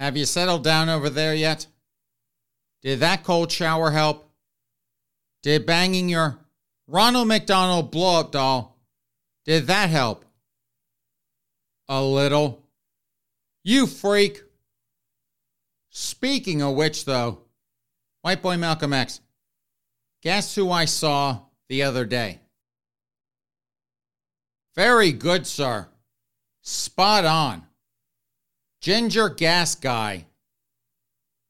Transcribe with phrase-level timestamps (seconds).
[0.00, 1.66] Have you settled down over there yet?
[2.82, 4.30] Did that cold shower help?
[5.42, 6.38] Did banging your
[6.86, 8.78] Ronald McDonald blow up doll,
[9.44, 10.24] did that help?
[11.88, 12.64] A little.
[13.62, 14.42] You freak.
[15.90, 17.42] Speaking of which, though,
[18.22, 19.20] White Boy Malcolm X,
[20.22, 22.40] guess who I saw the other day?
[24.74, 25.88] Very good, sir.
[26.62, 27.66] Spot on.
[28.80, 30.26] Ginger Gas Guy.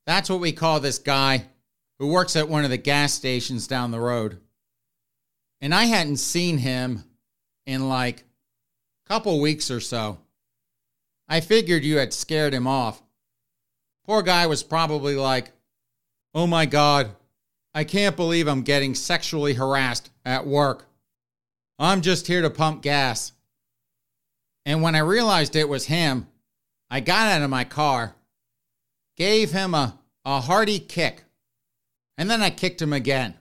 [0.04, 1.46] That's what we call this guy
[1.98, 4.40] who works at one of the gas stations down the road.
[5.60, 7.04] And I hadn't seen him
[7.66, 10.18] in like a couple weeks or so.
[11.28, 13.00] I figured you had scared him off.
[14.04, 15.52] Poor guy was probably like,
[16.34, 17.10] Oh my God,
[17.74, 20.86] I can't believe I'm getting sexually harassed at work.
[21.78, 23.32] I'm just here to pump gas.
[24.66, 26.26] And when I realized it was him,
[26.90, 28.16] I got out of my car,
[29.16, 31.24] gave him a, a hearty kick,
[32.18, 33.34] and then I kicked him again.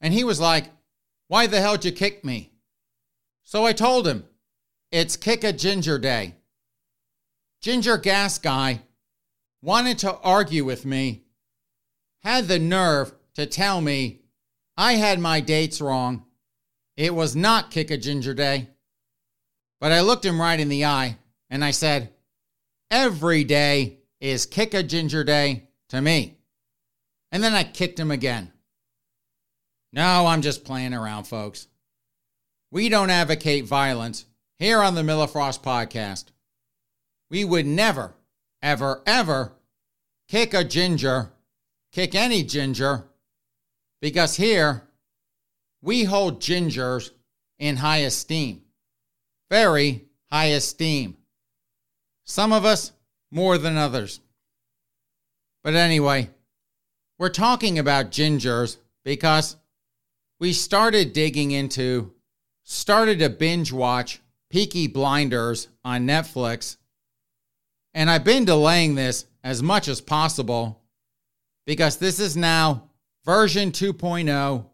[0.00, 0.66] And he was like,
[1.28, 2.50] Why the hell'd you kick me?
[3.44, 4.24] So I told him,
[4.90, 6.34] It's Kick a Ginger Day.
[7.60, 8.82] Ginger Gas Guy
[9.62, 11.22] wanted to argue with me,
[12.22, 14.20] had the nerve to tell me
[14.76, 16.24] I had my dates wrong.
[16.96, 18.68] It was not Kick a Ginger Day.
[19.80, 21.18] But I looked him right in the eye
[21.48, 22.13] and I said,
[22.90, 26.38] Every day is kick a ginger day to me.
[27.32, 28.52] And then I kicked him again.
[29.92, 31.68] No, I'm just playing around, folks.
[32.70, 34.26] We don't advocate violence
[34.58, 36.26] here on the Miller Frost podcast.
[37.30, 38.14] We would never,
[38.62, 39.52] ever, ever
[40.28, 41.30] kick a ginger,
[41.92, 43.04] kick any ginger,
[44.00, 44.88] because here
[45.80, 47.10] we hold gingers
[47.58, 48.62] in high esteem.
[49.50, 51.16] Very high esteem.
[52.24, 52.92] Some of us
[53.30, 54.20] more than others.
[55.62, 56.30] But anyway,
[57.18, 59.56] we're talking about gingers because
[60.40, 62.12] we started digging into,
[62.64, 64.20] started to binge watch
[64.50, 66.76] Peaky Blinders on Netflix.
[67.92, 70.82] And I've been delaying this as much as possible
[71.66, 72.90] because this is now
[73.24, 74.66] version 2.0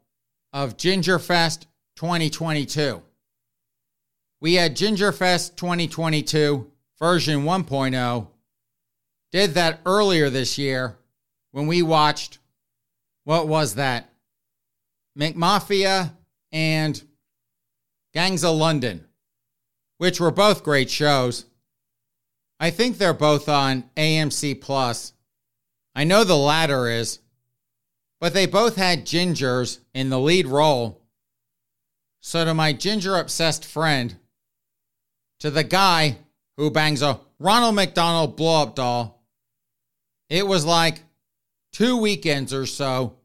[0.53, 1.67] of Gingerfest
[1.97, 3.03] 2022.
[4.41, 8.29] We had Gingerfest 2022 version 1.0
[9.33, 10.99] did that earlier this year
[11.53, 12.39] when we watched
[13.25, 14.11] what was that?
[15.19, 16.13] McMafia
[16.53, 17.03] and
[18.13, 19.07] Gangs of London,
[19.99, 21.47] which were both great shows.
[22.59, 25.13] I think they're both on AMC Plus.
[25.95, 27.21] I know the latter is,
[28.21, 31.01] but they both had gingers in the lead role.
[32.21, 34.17] So to my ginger obsessed friend,
[35.39, 36.19] to the guy
[36.61, 39.25] who bangs a Ronald McDonald blow up doll.
[40.29, 41.03] It was like
[41.73, 43.17] two weekends or so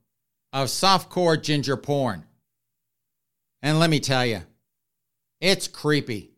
[0.54, 2.24] of softcore ginger porn.
[3.62, 4.40] And let me tell you,
[5.42, 6.32] it's creepy.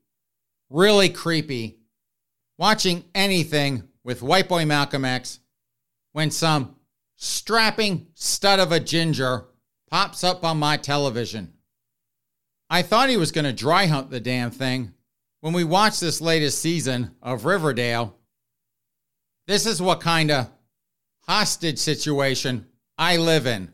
[0.71, 1.77] Really creepy.
[2.57, 5.39] Watching anything with White Boy Malcolm X
[6.13, 6.77] when some
[7.15, 9.45] strapping stud of a ginger
[9.91, 11.53] pops up on my television.
[12.71, 14.93] I thought he was going to dry hunt the damn thing
[15.41, 18.15] when we watch this latest season of Riverdale,
[19.45, 20.49] this is what kind of
[21.27, 22.65] hostage situation
[22.97, 23.71] I live in.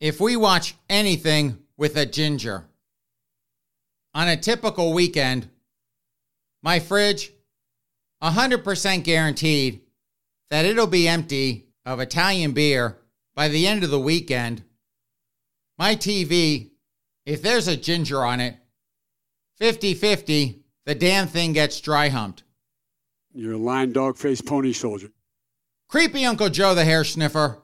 [0.00, 2.64] If we watch anything with a ginger,
[4.14, 5.48] on a typical weekend,
[6.62, 7.32] my fridge,
[8.22, 9.82] 100% guaranteed
[10.50, 12.98] that it'll be empty of Italian beer
[13.34, 14.62] by the end of the weekend.
[15.78, 16.70] My TV,
[17.26, 18.56] if there's a ginger on it,
[19.58, 22.44] 50 50 the damn thing gets dry humped.
[23.34, 25.10] You're a lying dog faced pony soldier.
[25.88, 27.58] Creepy Uncle Joe the hair sniffer.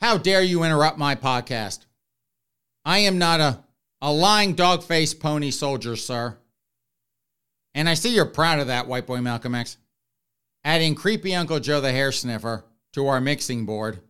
[0.00, 1.86] How dare you interrupt my podcast?
[2.84, 3.64] I am not a,
[4.02, 6.36] a lying dog faced pony soldier, sir.
[7.74, 9.76] And I see you're proud of that, White Boy Malcolm X.
[10.64, 14.00] Adding creepy Uncle Joe the hair sniffer to our mixing board.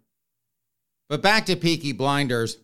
[1.09, 2.59] But back to Peaky Blinders.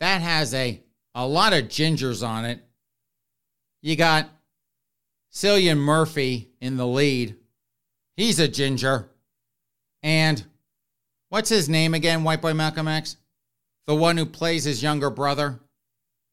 [0.00, 0.80] That has a,
[1.14, 2.60] a lot of gingers on it.
[3.82, 4.28] You got
[5.38, 7.36] Cillian Murphy in the lead.
[8.16, 9.08] He's a ginger.
[10.02, 10.44] And
[11.28, 13.16] what's his name again, White Boy Malcolm X?
[13.86, 15.60] The one who plays his younger brother?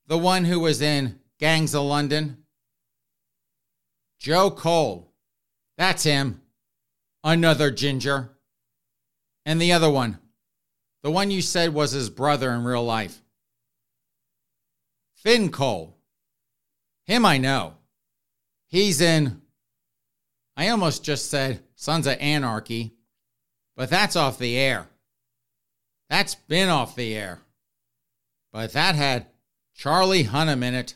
[0.08, 2.46] The one who was in Gangs of London?
[4.18, 5.14] Joe Cole.
[5.78, 6.42] That's him.
[7.24, 8.32] Another ginger.
[9.46, 10.18] And the other one.
[11.04, 13.22] The one you said was his brother in real life.
[15.14, 15.96] Finn Cole.
[17.04, 17.75] Him I know.
[18.76, 19.42] He's in,
[20.58, 22.92] I almost just said Sons of Anarchy,
[23.78, 24.90] but that's off the air.
[26.10, 27.40] That's been off the air.
[28.52, 29.28] But that had
[29.76, 30.96] Charlie Hunnam in it.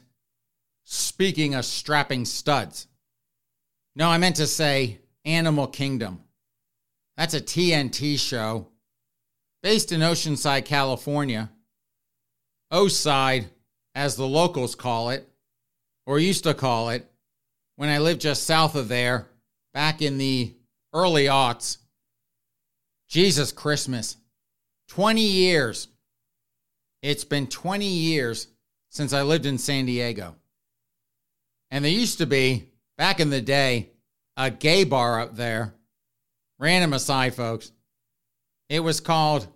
[0.84, 2.88] Speaking of strapping studs.
[3.96, 6.22] No, I meant to say Animal Kingdom.
[7.16, 8.68] That's a TNT show
[9.64, 11.50] based in Oceanside, California.
[12.72, 13.46] O-side,
[13.96, 15.30] as the locals call it,
[16.06, 17.10] or used to call it,
[17.80, 19.30] when I lived just south of there
[19.74, 20.54] back in the
[20.94, 21.78] early aughts.
[23.08, 24.18] Jesus Christmas.
[24.90, 25.88] 20 years.
[27.02, 28.50] It's been 20 years
[28.90, 30.36] since I lived in San Diego.
[31.72, 32.68] And there used to be,
[32.98, 33.92] back in the day,
[34.36, 35.74] a gay bar up there.
[36.60, 37.72] Random aside, folks.
[38.68, 39.48] It was called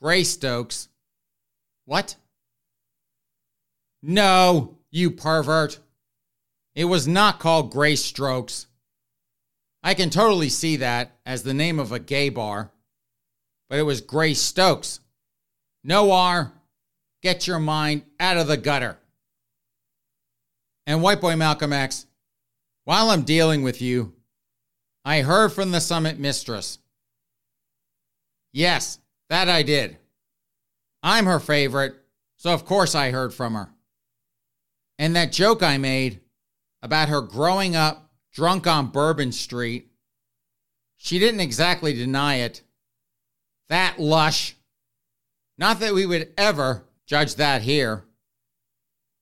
[0.00, 0.86] Greystoke's.
[1.86, 2.14] What?
[4.04, 5.80] No, you pervert.
[6.74, 8.66] It was not called Gray Strokes.
[9.82, 12.70] I can totally see that as the name of a gay bar,
[13.68, 15.00] but it was Gray Stokes.
[15.84, 16.52] No R.
[17.22, 18.98] Get your mind out of the gutter.
[20.86, 22.06] And White Boy Malcolm X,
[22.84, 24.14] while I'm dealing with you,
[25.04, 26.78] I heard from the summit mistress.
[28.52, 28.98] Yes,
[29.28, 29.98] that I did.
[31.02, 31.94] I'm her favorite,
[32.36, 33.70] so of course I heard from her.
[34.98, 36.20] And that joke I made
[36.82, 39.88] about her growing up drunk on Bourbon Street.
[40.96, 42.62] She didn't exactly deny it.
[43.68, 44.56] That lush.
[45.58, 48.04] Not that we would ever judge that here.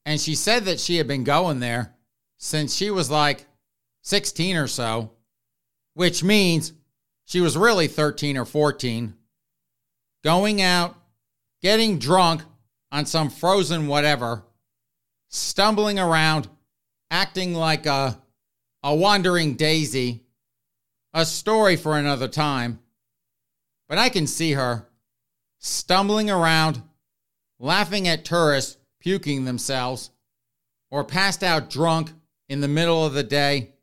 [0.07, 1.95] And she said that she had been going there
[2.39, 3.47] since she was like
[4.03, 5.13] 16 or so,
[5.95, 6.73] which means
[7.27, 9.15] she was really 13 or 14.
[10.25, 10.97] Going out,
[11.63, 12.43] getting drunk
[12.91, 14.45] on some frozen whatever,
[15.29, 16.49] stumbling around
[17.11, 18.19] acting like a,
[18.83, 20.23] a wandering daisy,
[21.13, 22.79] a story for another time.
[23.89, 24.87] But I can see her
[25.59, 26.83] stumbling around,
[27.59, 30.11] laughing at tourists puking themselves,
[30.91, 32.13] or passed out drunk
[32.49, 33.75] in the middle of the day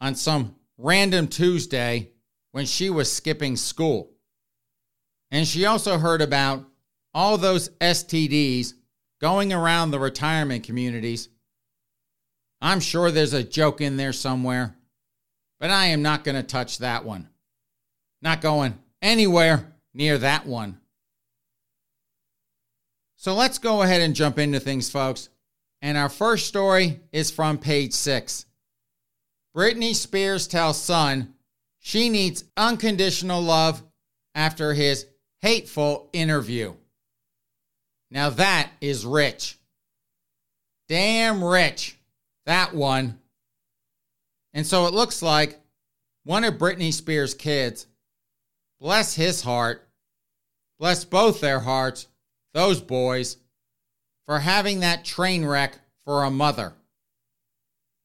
[0.00, 2.10] on some random Tuesday
[2.52, 4.10] when she was skipping school.
[5.30, 6.64] And she also heard about
[7.14, 8.74] all those STDs
[9.20, 11.28] going around the retirement communities
[12.60, 14.76] I'm sure there's a joke in there somewhere,
[15.60, 17.28] but I am not going to touch that one.
[18.20, 20.78] Not going anywhere near that one.
[23.16, 25.28] So let's go ahead and jump into things, folks.
[25.82, 28.46] And our first story is from page six.
[29.56, 31.34] Britney Spears tells son
[31.78, 33.82] she needs unconditional love
[34.34, 35.06] after his
[35.40, 36.74] hateful interview.
[38.10, 39.58] Now that is rich.
[40.88, 41.97] Damn rich.
[42.48, 43.18] That one.
[44.54, 45.60] And so it looks like
[46.24, 47.86] one of Britney Spears' kids,
[48.80, 49.86] bless his heart,
[50.78, 52.08] bless both their hearts,
[52.54, 53.36] those boys,
[54.24, 56.72] for having that train wreck for a mother.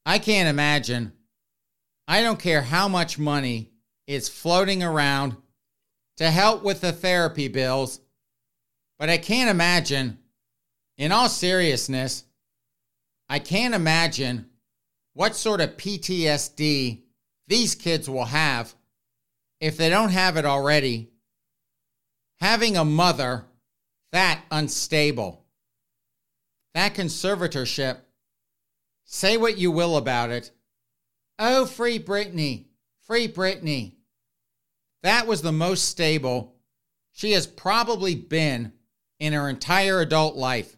[0.06, 1.14] I can't imagine.
[2.06, 3.70] I don't care how much money
[4.08, 5.38] is floating around
[6.18, 8.02] to help with the therapy bills,
[9.00, 10.18] but I can't imagine,
[10.98, 12.26] in all seriousness,
[13.30, 14.50] I can't imagine
[15.14, 17.02] what sort of PTSD
[17.48, 18.74] these kids will have
[19.60, 21.10] if they don't have it already.
[22.40, 23.46] Having a mother
[24.12, 25.46] that unstable,
[26.74, 27.98] that conservatorship,
[29.06, 30.52] say what you will about it.
[31.40, 32.66] Oh, free Britney,
[33.08, 33.94] free Britney.
[35.02, 36.56] That was the most stable
[37.12, 38.74] she has probably been
[39.20, 40.76] in her entire adult life.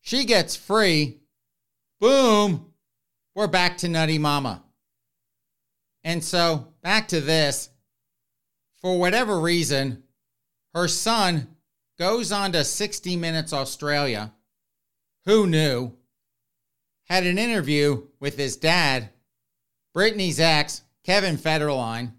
[0.00, 1.21] She gets free
[2.02, 2.72] Boom,
[3.36, 4.64] we're back to Nutty Mama.
[6.02, 7.68] And so, back to this.
[8.80, 10.02] For whatever reason,
[10.74, 11.46] her son
[12.00, 14.32] goes on to 60 Minutes Australia.
[15.26, 15.92] Who knew?
[17.04, 19.10] had an interview with his dad,
[19.96, 22.14] Britney's ex, Kevin Federline.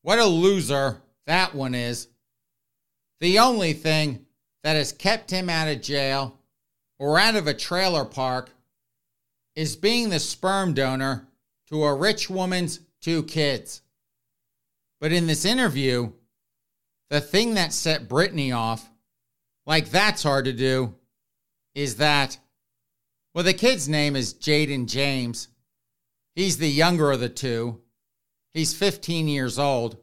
[0.00, 2.08] What a loser that one is.
[3.20, 4.26] The only thing
[4.64, 6.40] that has kept him out of jail
[6.98, 8.50] or out of a trailer park
[9.54, 11.28] is being the sperm donor
[11.68, 13.82] to a rich woman's two kids.
[15.00, 16.12] But in this interview,
[17.10, 18.88] the thing that set Britney off,
[19.66, 20.94] like that's hard to do,
[21.74, 22.38] is that,
[23.34, 25.48] well, the kid's name is Jaden James.
[26.34, 27.80] He's the younger of the two.
[28.52, 29.96] He's 15 years old.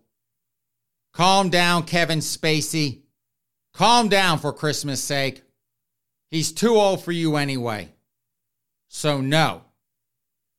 [1.13, 3.01] Calm down, Kevin Spacey.
[3.73, 5.43] Calm down for Christmas sake.
[6.31, 7.89] He's too old for you anyway.
[8.89, 9.61] So, no.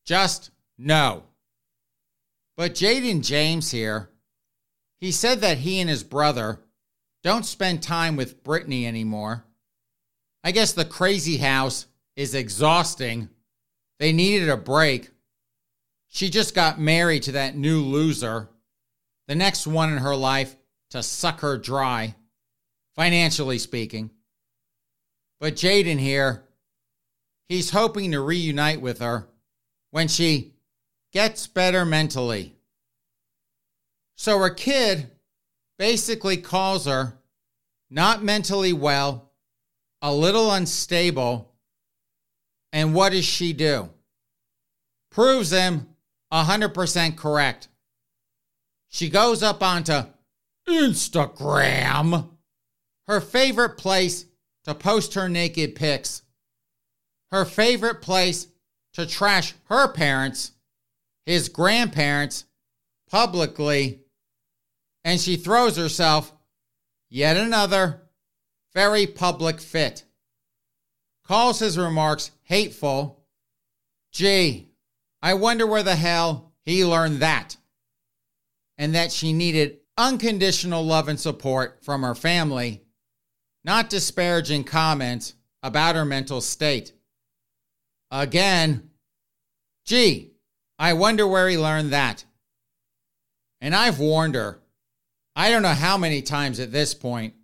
[0.06, 1.24] Just no.
[2.56, 4.10] But Jaden James here,
[4.98, 6.60] he said that he and his brother
[7.22, 9.44] don't spend time with Britney anymore.
[10.42, 13.28] I guess the crazy house is exhausting.
[13.98, 15.10] They needed a break.
[16.08, 18.48] She just got married to that new loser,
[19.28, 20.56] the next one in her life
[20.90, 22.14] to suck her dry,
[22.94, 24.10] financially speaking.
[25.38, 26.44] But Jaden here,
[27.50, 29.26] he's hoping to reunite with her
[29.90, 30.54] when she
[31.12, 32.54] gets better mentally.
[34.16, 35.10] So her kid
[35.76, 37.18] basically calls her
[37.90, 39.32] not mentally well,
[40.00, 41.52] a little unstable,
[42.72, 43.90] and what does she do?
[45.10, 45.88] Proves him
[46.32, 47.66] 100% correct.
[48.90, 50.02] She goes up onto
[50.68, 52.28] Instagram,
[53.08, 54.26] her favorite place
[54.64, 56.22] to post her naked pics,
[57.30, 58.48] her favorite place
[58.94, 60.52] to trash her parents,
[61.26, 62.44] his grandparents,
[63.08, 64.00] publicly,
[65.04, 66.32] and she throws herself
[67.08, 68.02] yet another
[68.74, 70.04] very public fit.
[71.24, 73.24] Calls his remarks hateful.
[74.12, 74.68] Gee,
[75.22, 77.56] I wonder where the hell he learned that.
[78.78, 82.82] And that she needed unconditional love and support from her family,
[83.64, 86.92] not disparaging comments about her mental state.
[88.10, 88.90] Again,
[89.84, 90.32] gee,
[90.78, 92.24] I wonder where he learned that.
[93.60, 94.60] And I've warned her,
[95.36, 97.34] I don't know how many times at this point,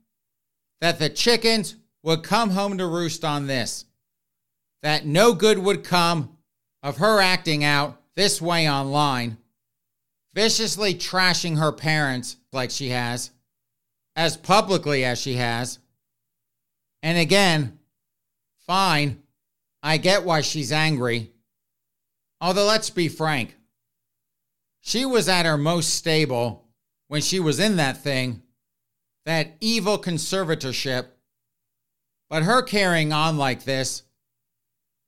[0.80, 3.84] that the chickens would come home to roost on this,
[4.82, 6.36] that no good would come
[6.82, 9.36] of her acting out this way online
[10.36, 13.30] viciously trashing her parents like she has,
[14.14, 15.78] as publicly as she has.
[17.02, 17.78] And again,
[18.66, 19.22] fine,
[19.82, 21.32] I get why she's angry.
[22.40, 23.56] Although, let's be frank,
[24.80, 26.68] she was at her most stable
[27.08, 28.42] when she was in that thing,
[29.24, 31.06] that evil conservatorship.
[32.28, 34.02] But her carrying on like this,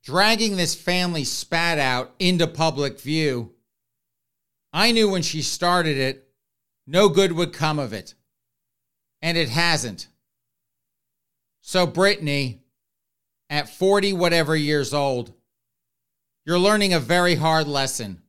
[0.04, 3.54] dragging this family spat out into public view,
[4.72, 6.28] I knew when she started it,
[6.86, 8.14] no good would come of it.
[9.20, 10.08] And it hasn't.
[11.60, 12.60] So, Britney,
[13.50, 15.32] at 40 whatever years old,
[16.44, 18.22] you're learning a very hard lesson.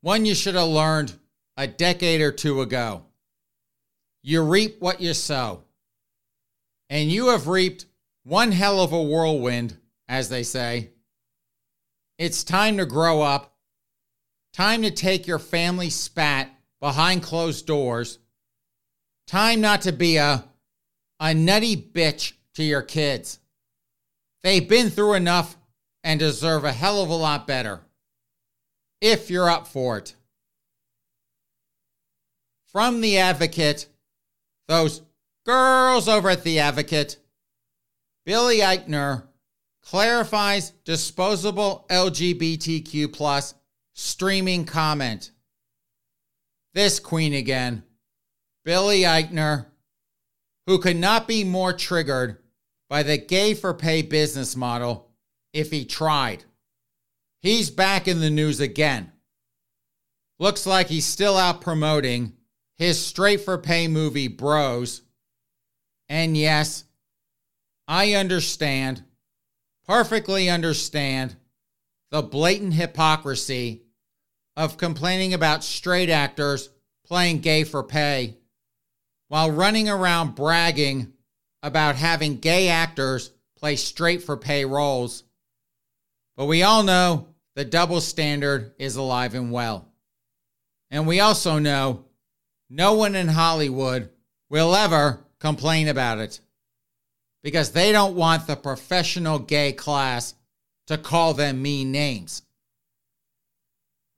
[0.00, 1.12] One you should have learned
[1.56, 3.04] a decade or two ago.
[4.22, 5.62] You reap what you sow.
[6.88, 7.86] And you have reaped
[8.24, 9.76] one hell of a whirlwind,
[10.08, 10.90] as they say.
[12.18, 13.56] It's time to grow up
[14.56, 16.48] Time to take your family spat
[16.80, 18.18] behind closed doors.
[19.26, 20.46] Time not to be a,
[21.20, 23.38] a nutty bitch to your kids.
[24.46, 25.56] They've been through enough
[26.04, 27.80] and deserve a hell of a lot better.
[29.00, 30.14] If you're up for it.
[32.70, 33.88] From The Advocate,
[34.68, 35.02] those
[35.44, 37.16] girls over at The Advocate,
[38.24, 39.24] Billy Eichner
[39.82, 43.52] clarifies disposable LGBTQ plus
[43.94, 45.32] streaming comment.
[46.72, 47.82] This queen again,
[48.64, 49.66] Billy Eichner,
[50.68, 52.38] who could not be more triggered
[52.88, 55.10] by the gay for pay business model
[55.52, 56.44] if he tried.
[57.40, 59.12] He's back in the news again.
[60.38, 62.34] Looks like he's still out promoting
[62.76, 65.02] his straight for pay movie Bros.
[66.08, 66.84] And yes,
[67.88, 69.02] I understand,
[69.86, 71.36] perfectly understand,
[72.10, 73.82] the blatant hypocrisy
[74.56, 76.70] of complaining about straight actors
[77.04, 78.36] playing gay for pay
[79.28, 81.12] while running around bragging
[81.62, 85.24] about having gay actors play straight for pay roles.
[86.36, 89.88] But we all know the double standard is alive and well.
[90.90, 92.04] And we also know
[92.68, 94.10] no one in Hollywood
[94.48, 96.40] will ever complain about it
[97.42, 100.34] because they don't want the professional gay class
[100.86, 102.42] to call them mean names.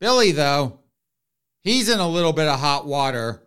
[0.01, 0.81] Billy, though,
[1.63, 3.43] he's in a little bit of hot water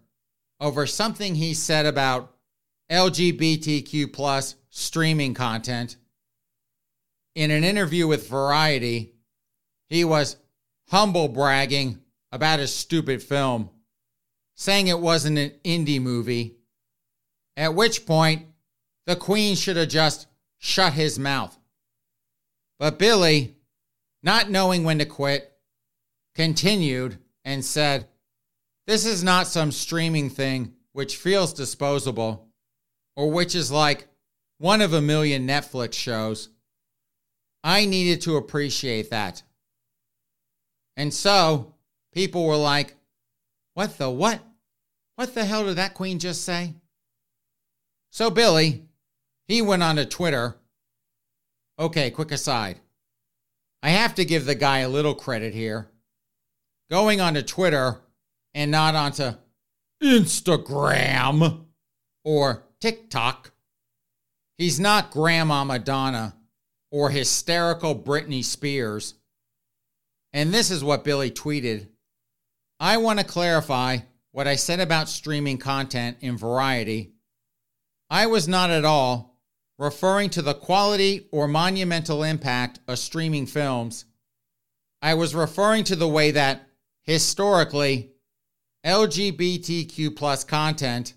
[0.60, 2.34] over something he said about
[2.92, 5.96] LGBTQ plus streaming content.
[7.36, 9.14] In an interview with Variety,
[9.88, 10.36] he was
[10.90, 12.00] humble bragging
[12.34, 13.70] about his stupid film,
[14.56, 16.58] saying it wasn't an indie movie,
[17.56, 18.48] at which point
[19.06, 21.58] the Queen should have just shut his mouth.
[22.78, 23.56] But Billy,
[24.22, 25.50] not knowing when to quit,
[26.36, 28.08] continued and said,
[28.86, 32.51] This is not some streaming thing which feels disposable
[33.16, 34.08] or which is like
[34.58, 36.50] one of a million Netflix shows.
[37.64, 39.44] I needed to appreciate that.
[40.98, 41.74] And so
[42.14, 42.96] people were like,
[43.74, 44.42] What the what?
[45.16, 46.76] What the hell did that queen just say?
[48.12, 48.84] So Billy,
[49.48, 50.56] he went on to Twitter.
[51.80, 52.80] Okay, quick aside.
[53.84, 55.90] I have to give the guy a little credit here.
[56.90, 58.02] Going onto Twitter
[58.54, 59.32] and not onto
[60.04, 61.66] Instagram
[62.24, 63.52] or TikTok.
[64.58, 66.36] He's not Grandma Madonna
[66.92, 69.14] or hysterical Britney Spears.
[70.34, 71.88] And this is what Billy tweeted
[72.80, 74.00] I want to clarify
[74.32, 77.12] what I said about streaming content in Variety.
[78.10, 79.40] I was not at all
[79.78, 84.06] referring to the quality or monumental impact of streaming films.
[85.02, 86.68] I was referring to the way that,
[87.04, 88.12] historically,
[88.86, 91.14] LGBTQ plus content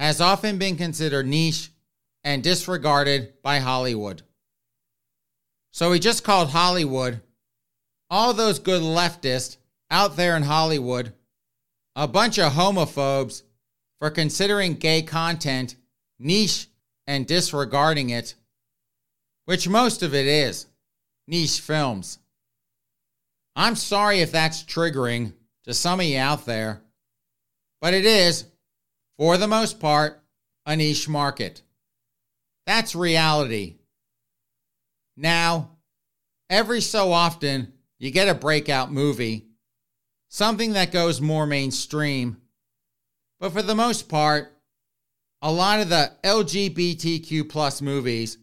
[0.00, 1.70] has often been considered niche
[2.24, 4.22] and disregarded by Hollywood.
[5.72, 7.20] So he just called Hollywood,
[8.08, 9.58] all those good leftists
[9.90, 11.12] out there in Hollywood,
[11.94, 13.42] a bunch of homophobes
[13.98, 15.76] for considering gay content
[16.18, 16.68] niche
[17.06, 18.34] and disregarding it,
[19.44, 20.66] which most of it is
[21.28, 22.18] niche films.
[23.54, 26.80] I'm sorry if that's triggering to some of you out there,
[27.82, 28.46] but it is,
[29.20, 30.18] for the most part,
[30.64, 31.60] a niche market.
[32.66, 33.76] That's reality.
[35.14, 35.72] Now,
[36.48, 39.44] every so often, you get a breakout movie,
[40.30, 42.38] something that goes more mainstream.
[43.38, 44.56] But for the most part,
[45.42, 48.38] a lot of the LGBTQ plus movies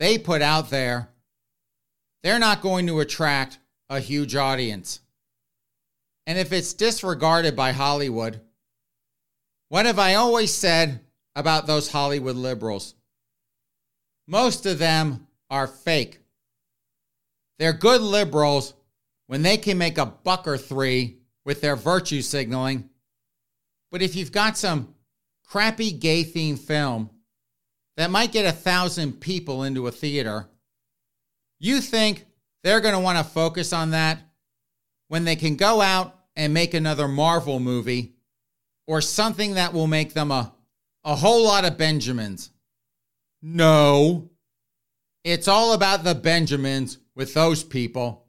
[0.00, 1.08] they put out there,
[2.24, 4.98] they're not going to attract a huge audience.
[6.26, 8.40] And if it's disregarded by Hollywood,
[9.68, 11.00] what have I always said
[11.34, 12.94] about those Hollywood liberals?
[14.26, 16.20] Most of them are fake.
[17.58, 18.74] They're good liberals
[19.26, 22.88] when they can make a buck or three with their virtue signaling.
[23.90, 24.94] But if you've got some
[25.44, 27.10] crappy gay themed film
[27.96, 30.48] that might get a thousand people into a theater,
[31.58, 32.26] you think
[32.62, 34.18] they're going to want to focus on that
[35.08, 38.15] when they can go out and make another Marvel movie
[38.86, 40.52] or something that will make them a,
[41.04, 42.50] a whole lot of Benjamins?
[43.42, 44.30] No.
[45.24, 48.26] It's all about the Benjamins with those people.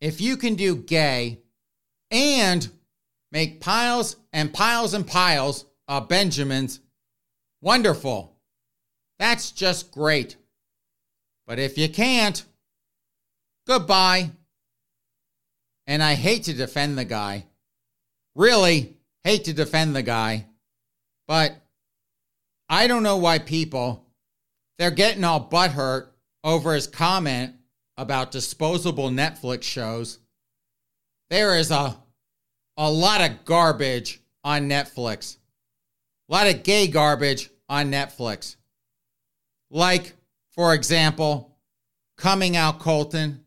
[0.00, 1.40] If you can do gay
[2.10, 2.68] and
[3.32, 6.80] make piles and piles and piles of Benjamins,
[7.60, 8.36] wonderful.
[9.18, 10.36] That's just great.
[11.46, 12.42] But if you can't,
[13.66, 14.30] goodbye.
[15.86, 17.44] And I hate to defend the guy.
[18.34, 20.46] Really hate to defend the guy.
[21.26, 21.56] But
[22.68, 24.04] I don't know why people
[24.78, 26.08] they're getting all butthurt
[26.42, 27.54] over his comment
[27.96, 30.18] about disposable Netflix shows.
[31.30, 31.96] There is a,
[32.76, 35.36] a lot of garbage on Netflix.
[36.28, 38.56] A lot of gay garbage on Netflix.
[39.70, 40.14] Like,
[40.50, 41.56] for example,
[42.16, 43.44] Coming Out Colton,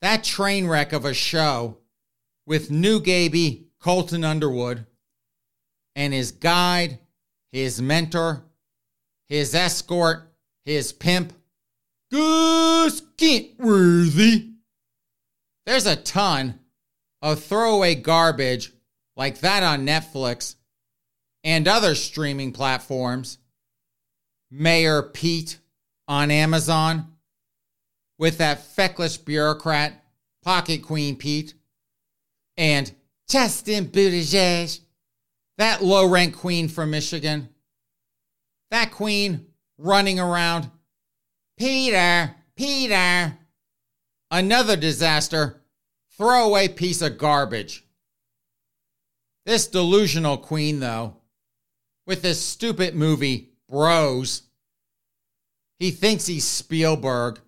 [0.00, 1.78] that train wreck of a show
[2.46, 4.86] with new Gaby Colton Underwood
[5.94, 6.98] and his guide,
[7.50, 8.44] his mentor,
[9.28, 10.32] his escort,
[10.64, 11.32] his pimp,
[12.10, 14.50] Gus Kenworthy.
[15.66, 16.58] There's a ton
[17.20, 18.72] of throwaway garbage
[19.16, 20.56] like that on Netflix
[21.44, 23.38] and other streaming platforms.
[24.50, 25.58] Mayor Pete
[26.06, 27.06] on Amazon
[28.18, 30.04] with that feckless bureaucrat,
[30.44, 31.54] Pocket Queen Pete,
[32.56, 32.92] and
[33.30, 34.80] Chasten Buttigieg,
[35.58, 37.48] that low rank queen from Michigan.
[38.70, 39.46] That queen
[39.78, 40.70] running around.
[41.58, 43.38] Peter, Peter.
[44.30, 45.62] Another disaster.
[46.16, 47.84] Throwaway piece of garbage.
[49.44, 51.16] This delusional queen, though,
[52.06, 54.42] with this stupid movie, Bros,
[55.78, 57.40] he thinks he's Spielberg.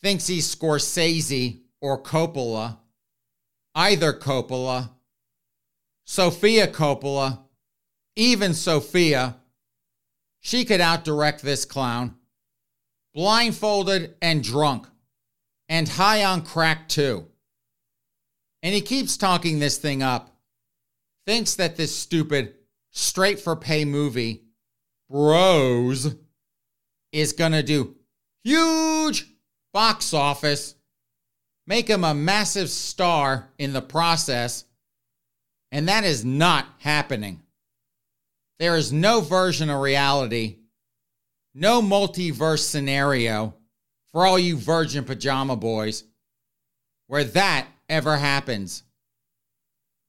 [0.00, 2.78] thinks he's Scorsese or Coppola,
[3.74, 4.90] either Coppola,
[6.06, 7.40] Sofia Coppola,
[8.14, 9.36] even Sofia,
[10.40, 12.14] she could outdirect this clown,
[13.12, 14.86] blindfolded and drunk,
[15.68, 17.26] and high on crack too.
[18.62, 20.30] And he keeps talking this thing up,
[21.26, 22.54] thinks that this stupid,
[22.92, 24.44] straight for pay movie,
[25.10, 26.14] Bros,
[27.10, 27.96] is gonna do
[28.44, 29.26] huge
[29.72, 30.76] box office,
[31.66, 34.64] make him a massive star in the process,
[35.76, 37.42] and that is not happening.
[38.58, 40.56] There is no version of reality,
[41.54, 43.54] no multiverse scenario
[44.10, 46.04] for all you virgin pajama boys
[47.08, 48.84] where that ever happens.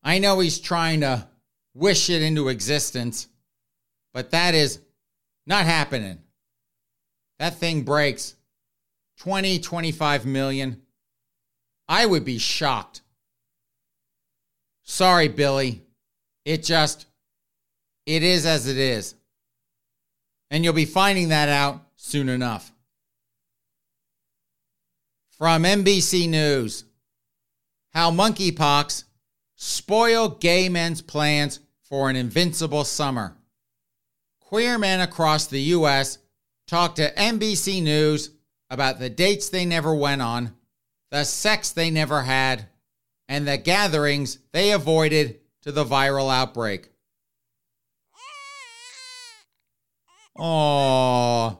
[0.01, 1.27] I know he's trying to
[1.73, 3.27] wish it into existence,
[4.13, 4.79] but that is
[5.45, 6.19] not happening.
[7.39, 8.35] That thing breaks
[9.17, 10.81] 20, 25 million.
[11.89, 13.01] I would be shocked.
[14.87, 15.83] Sorry, Billy.
[16.45, 17.05] It just,
[18.05, 19.15] it is as it is.
[20.49, 22.71] And you'll be finding that out soon enough.
[25.37, 26.85] From NBC News
[27.93, 29.03] How monkeypox
[29.55, 33.35] spoil gay men's plans for an invincible summer.
[34.39, 36.17] Queer men across the U.S.
[36.65, 38.31] talk to NBC News
[38.69, 40.55] about the dates they never went on,
[41.11, 42.67] the sex they never had,
[43.27, 46.89] and the gatherings they avoided to the viral outbreak.
[50.37, 51.57] Aww,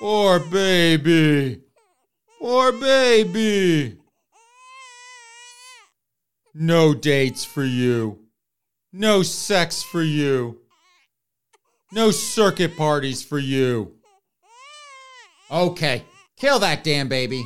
[0.00, 1.60] poor baby,
[2.40, 3.98] poor baby.
[6.54, 8.18] No dates for you.
[8.92, 10.60] No sex for you.
[11.92, 13.94] No circuit parties for you.
[15.50, 16.04] Okay,
[16.36, 17.44] kill that damn baby.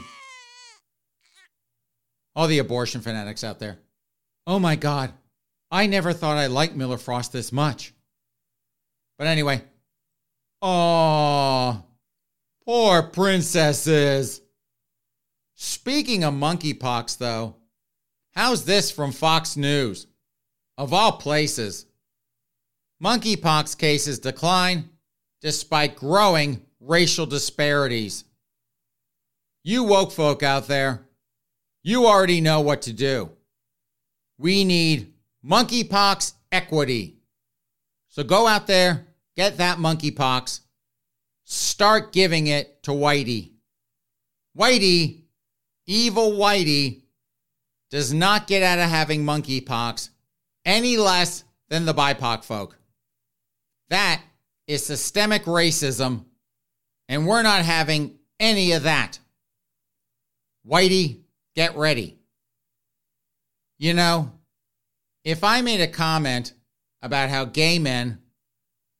[2.36, 3.78] All the abortion fanatics out there.
[4.46, 5.12] Oh my God,
[5.70, 7.94] I never thought I liked Miller Frost this much.
[9.18, 9.62] But anyway,
[10.60, 11.84] oh,
[12.64, 14.40] poor princesses.
[15.54, 17.56] Speaking of monkeypox, though,
[18.34, 20.06] how's this from Fox News?
[20.76, 21.86] Of all places,
[23.02, 24.90] monkeypox cases decline
[25.40, 28.24] despite growing racial disparities.
[29.62, 31.06] You woke folk out there,
[31.84, 33.30] you already know what to do.
[34.38, 35.12] We need
[35.46, 37.18] monkeypox equity.
[38.08, 40.60] So go out there, get that monkeypox,
[41.44, 43.52] start giving it to Whitey.
[44.58, 45.24] Whitey,
[45.86, 47.02] evil Whitey,
[47.90, 50.08] does not get out of having monkeypox
[50.64, 52.78] any less than the BIPOC folk.
[53.90, 54.22] That
[54.66, 56.24] is systemic racism,
[57.08, 59.18] and we're not having any of that.
[60.66, 61.23] Whitey,
[61.54, 62.18] get ready.
[63.78, 64.32] You know,
[65.24, 66.52] if I made a comment
[67.02, 68.18] about how gay men,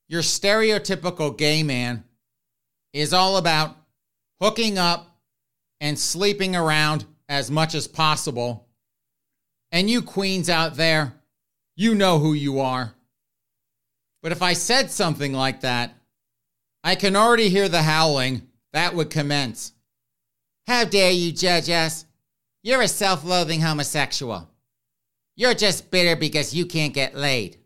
[0.09, 2.05] your stereotypical gay man,
[2.93, 3.77] is all about
[4.41, 5.19] hooking up
[5.81, 8.67] and sleeping around as much as possible,
[9.73, 11.15] and you queens out there,
[11.77, 12.95] you know who you are.
[14.23, 15.95] But if I said something like that,
[16.83, 19.73] I can already hear the howling that would commence.
[20.67, 22.05] How dare you judge us?
[22.65, 24.49] You're a self loathing homosexual.
[25.37, 27.59] You're just bitter because you can't get laid.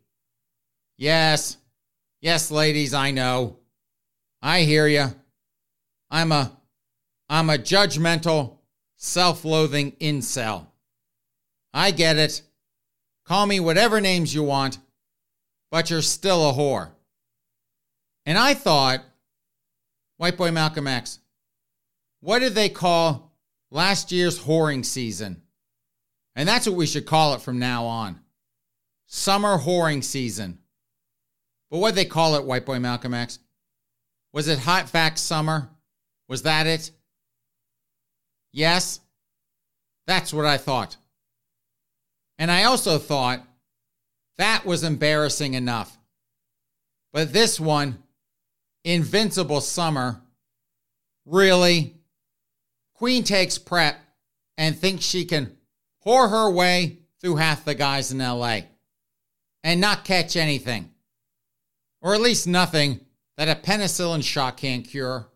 [0.96, 1.56] Yes,
[2.20, 3.58] yes, ladies, I know.
[4.42, 5.14] I hear you.
[6.10, 6.50] I'm a
[7.28, 8.56] I'm a judgmental,
[8.96, 10.66] self-loathing incel.
[11.72, 12.42] I get it.
[13.24, 14.78] Call me whatever names you want,
[15.70, 16.90] but you're still a whore.
[18.26, 19.04] And I thought,
[20.16, 21.20] White Boy Malcolm X,
[22.20, 23.27] what did they call
[23.70, 25.42] last year's whoring season?
[26.34, 28.20] And that's what we should call it from now on.
[29.06, 30.58] Summer whoring season.
[31.70, 33.38] But what they call it, White Boy Malcolm X?
[34.32, 35.68] Was it Hot Vax Summer?
[36.28, 36.90] Was that it?
[38.52, 39.00] Yes?
[40.06, 40.96] That's what I thought.
[42.38, 43.44] And I also thought
[44.36, 45.98] that was embarrassing enough.
[47.12, 48.02] But this one,
[48.84, 50.20] Invincible Summer,
[51.26, 51.97] really?
[52.98, 53.96] Queen takes PrEP
[54.56, 55.56] and thinks she can
[56.04, 58.62] whore her way through half the guys in LA
[59.62, 60.90] and not catch anything.
[62.02, 62.98] Or at least nothing
[63.36, 65.28] that a penicillin shot can't cure.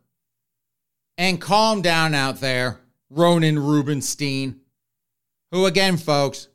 [1.16, 4.60] And calm down out there, Ronan Rubenstein,
[5.52, 6.48] who, again, folks,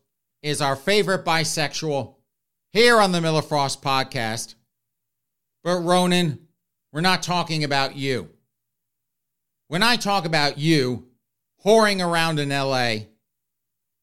[0.43, 2.15] is our favorite bisexual
[2.73, 4.55] here on the Miller Frost podcast.
[5.63, 6.47] But Ronan,
[6.91, 8.29] we're not talking about you.
[9.67, 11.07] When I talk about you,
[11.65, 13.07] whoring around in LA,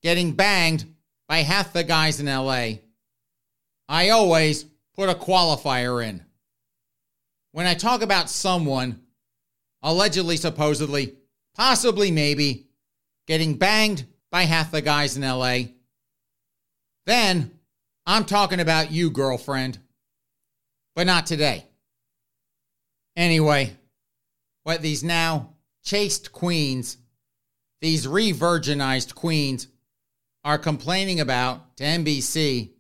[0.03, 0.85] getting banged
[1.27, 2.81] by half the guys in LA,
[3.89, 6.23] I always put a qualifier in.
[7.53, 9.01] When I talk about someone
[9.83, 11.15] allegedly, supposedly,
[11.55, 12.67] possibly, maybe
[13.27, 15.59] getting banged by half the guys in LA,
[17.07, 17.51] then
[18.07, 19.79] I'm talking about you, girlfriend.
[20.95, 21.65] But not today.
[23.17, 23.73] Anyway,
[24.63, 25.54] what these now
[25.85, 26.99] chaste queens,
[27.81, 29.69] these re virginized queens,
[30.43, 32.71] are complaining about to NBC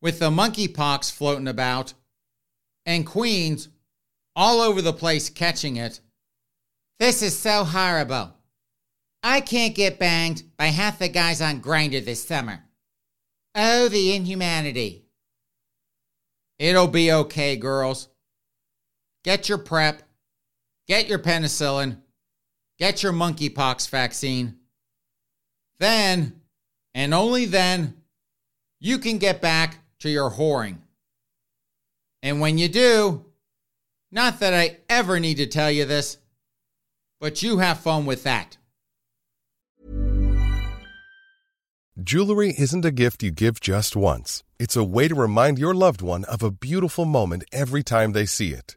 [0.00, 1.94] with the monkeypox floating about
[2.86, 3.68] and queens
[4.34, 6.00] all over the place catching it.
[6.98, 8.34] This is so horrible.
[9.22, 12.64] I can't get banged by half the guys on Grindr this summer.
[13.54, 15.04] Oh, the inhumanity.
[16.58, 18.08] It'll be okay, girls.
[19.24, 20.02] Get your PrEP,
[20.92, 21.96] get your penicillin,
[22.78, 24.58] get your monkeypox vaccine.
[25.78, 26.42] Then,
[26.92, 27.94] and only then,
[28.78, 30.76] you can get back to your whoring.
[32.22, 33.24] And when you do,
[34.10, 36.18] not that I ever need to tell you this,
[37.22, 38.58] but you have fun with that.
[42.02, 44.44] Jewelry isn't a gift you give just once.
[44.58, 48.26] It's a way to remind your loved one of a beautiful moment every time they
[48.26, 48.76] see it.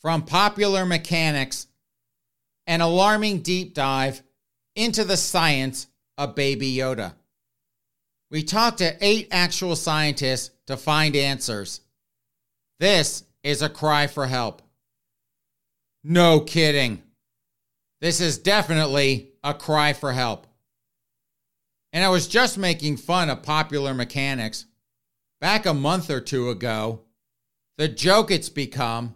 [0.00, 1.66] From popular mechanics,
[2.66, 4.22] an alarming deep dive
[4.76, 7.14] into the science of Baby Yoda.
[8.30, 11.80] We talked to eight actual scientists to find answers.
[12.78, 14.62] This is a cry for help.
[16.04, 17.02] No kidding.
[18.00, 20.46] This is definitely a cry for help.
[21.92, 24.66] And I was just making fun of popular mechanics.
[25.40, 27.02] Back a month or two ago,
[27.78, 29.14] the joke it's become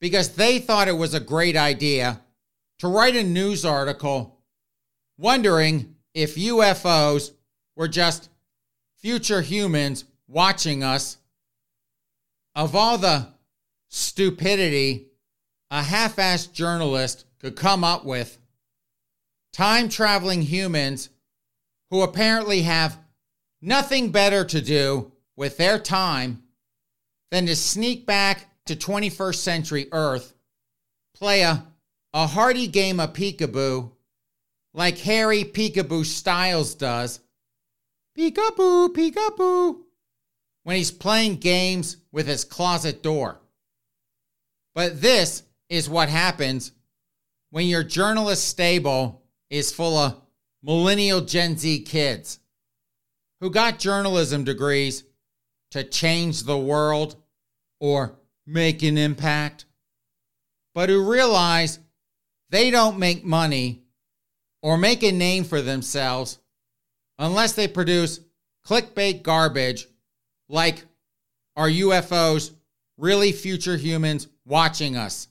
[0.00, 2.20] because they thought it was a great idea
[2.78, 4.38] to write a news article
[5.18, 7.32] wondering if UFOs
[7.74, 8.28] were just
[8.98, 11.18] future humans watching us.
[12.54, 13.28] Of all the
[13.88, 15.08] stupidity
[15.70, 18.38] a half assed journalist could come up with,
[19.52, 21.10] time traveling humans
[21.90, 22.98] who apparently have
[23.60, 26.42] nothing better to do with their time
[27.30, 30.34] than to sneak back to 21st century Earth,
[31.14, 31.66] play a,
[32.12, 33.92] a hearty game of peekaboo
[34.76, 37.20] like Harry Peekaboo Styles does.
[38.16, 39.78] Peekaboo, peekaboo,
[40.64, 43.40] when he's playing games with his closet door.
[44.74, 46.72] But this is what happens
[47.50, 50.20] when your journalist stable is full of
[50.62, 52.38] millennial Gen Z kids
[53.40, 55.04] who got journalism degrees
[55.70, 57.16] to change the world
[57.80, 59.64] or make an impact,
[60.74, 61.78] but who realize
[62.50, 63.82] they don't make money
[64.62, 66.38] or make a name for themselves
[67.18, 68.20] unless they produce
[68.66, 69.86] clickbait garbage
[70.48, 70.84] like
[71.56, 72.52] are UFOs
[72.98, 75.28] really future humans watching us?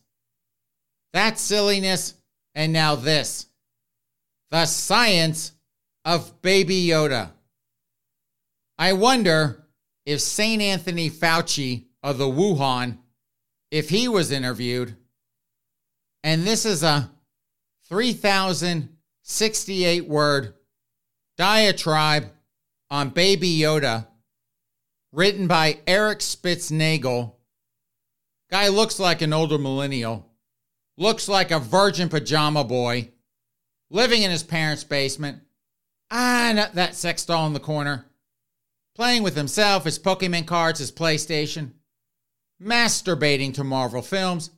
[1.14, 2.16] That silliness,
[2.54, 3.48] and now this
[4.52, 5.52] the science
[6.06, 7.32] of Baby Yoda.
[8.78, 9.66] I wonder
[10.06, 10.62] if St.
[10.62, 13.00] Anthony Fauci of the Wuhan
[13.76, 14.96] if he was interviewed,
[16.24, 17.12] and this is a
[17.90, 20.54] 3,068 word
[21.36, 22.32] diatribe
[22.90, 24.08] on Baby Yoda,
[25.12, 27.34] written by Eric Spitznagel.
[28.50, 30.26] Guy looks like an older millennial,
[30.98, 33.10] looks like a virgin pajama boy,
[33.90, 35.42] living in his parents' basement.
[36.10, 38.06] Ah, that sex doll in the corner,
[38.96, 41.74] playing with himself, his Pokemon cards, his PlayStation
[42.62, 44.52] masturbating to Marvel films,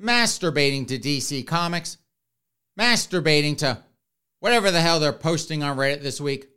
[0.00, 1.98] masturbating to DC Comics,
[2.78, 3.82] masturbating to
[4.40, 6.48] whatever the hell they're posting on Reddit this week.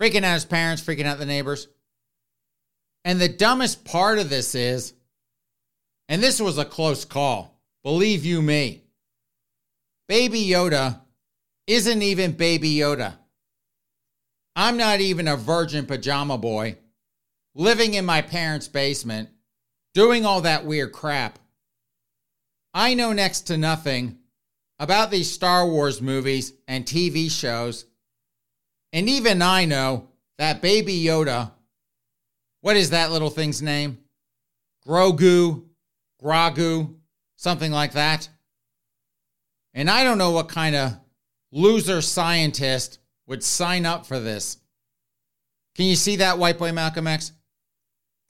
[0.00, 1.68] Freaking out his parents, freaking out the neighbors.
[3.04, 4.94] And the dumbest part of this is,
[6.08, 8.82] and this was a close call, believe you me,
[10.08, 11.00] Baby Yoda
[11.66, 13.14] isn't even Baby Yoda.
[14.54, 16.78] I'm not even a virgin pajama boy
[17.54, 19.30] living in my parents' basement,
[19.96, 21.38] doing all that weird crap.
[22.74, 24.18] I know next to nothing
[24.78, 27.86] about these Star Wars movies and TV shows.
[28.92, 31.50] And even I know that Baby Yoda,
[32.60, 33.96] what is that little thing's name?
[34.86, 35.64] Grogu,
[36.22, 36.94] Gragu,
[37.36, 38.28] something like that.
[39.72, 41.00] And I don't know what kind of
[41.52, 44.58] loser scientist would sign up for this.
[45.74, 47.32] Can you see that, white boy Malcolm X?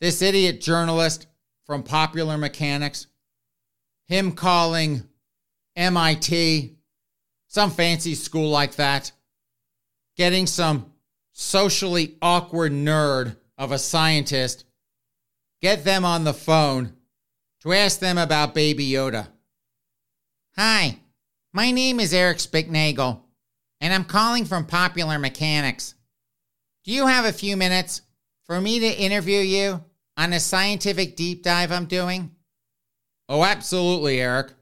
[0.00, 1.26] This idiot journalist
[1.66, 3.08] from Popular Mechanics,
[4.06, 5.02] him calling
[5.74, 6.76] MIT,
[7.48, 9.10] some fancy school like that,
[10.16, 10.92] getting some
[11.32, 14.64] socially awkward nerd of a scientist,
[15.60, 16.92] get them on the phone
[17.60, 19.26] to ask them about Baby Yoda.
[20.56, 21.00] Hi,
[21.52, 23.22] my name is Eric Spicknagel,
[23.80, 25.94] and I'm calling from Popular Mechanics.
[26.84, 28.02] Do you have a few minutes
[28.44, 29.84] for me to interview you
[30.16, 32.30] on a scientific deep dive I'm doing?
[33.28, 34.52] Oh, absolutely, Eric.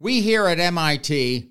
[0.00, 1.50] We here at MIT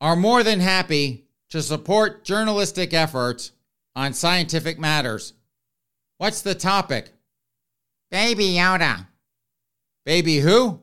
[0.00, 3.52] are more than happy to support journalistic efforts
[3.94, 5.34] on scientific matters.
[6.18, 7.12] What's the topic?
[8.10, 9.06] Baby Yoda.
[10.06, 10.80] Baby who?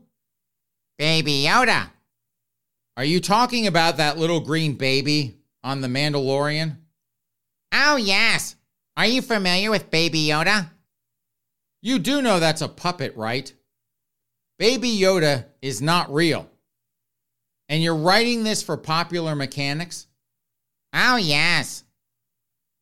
[0.98, 1.90] Baby Yoda.
[2.98, 6.78] Are you talking about that little green baby on The Mandalorian?
[7.72, 8.56] Oh, yes.
[8.98, 10.70] Are you familiar with Baby Yoda?
[11.82, 13.52] You do know that's a puppet, right?
[14.58, 16.50] Baby Yoda is not real.
[17.70, 20.08] And you're writing this for popular mechanics?
[20.94, 21.84] Oh, yes.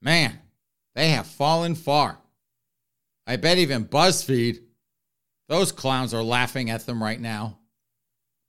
[0.01, 0.39] Man,
[0.95, 2.17] they have fallen far.
[3.27, 4.61] I bet even BuzzFeed,
[5.49, 7.59] those clowns are laughing at them right now.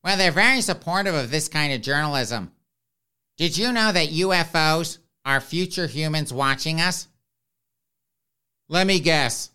[0.04, 2.52] Well, they're very supportive of this kind of journalism.
[3.36, 7.08] Did you know that UFOs are future humans watching us?
[8.68, 9.50] Let me guess.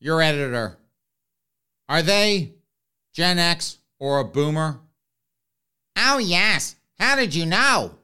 [0.00, 0.78] Your editor.
[1.88, 2.54] Are they
[3.14, 4.80] Gen X or a boomer?
[5.96, 6.76] Oh, yes.
[6.98, 7.96] How did you know?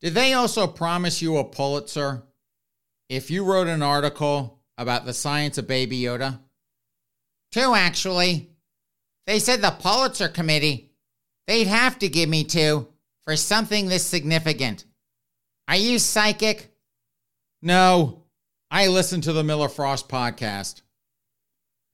[0.00, 2.22] Did they also promise you a Pulitzer
[3.08, 6.38] if you wrote an article about the science of Baby Yoda?
[7.52, 8.50] Two, actually.
[9.26, 10.92] They said the Pulitzer Committee,
[11.46, 12.88] they'd have to give me two
[13.22, 14.84] for something this significant.
[15.68, 16.72] Are you psychic?
[17.62, 18.24] No,
[18.70, 20.82] I listen to the Miller Frost podcast.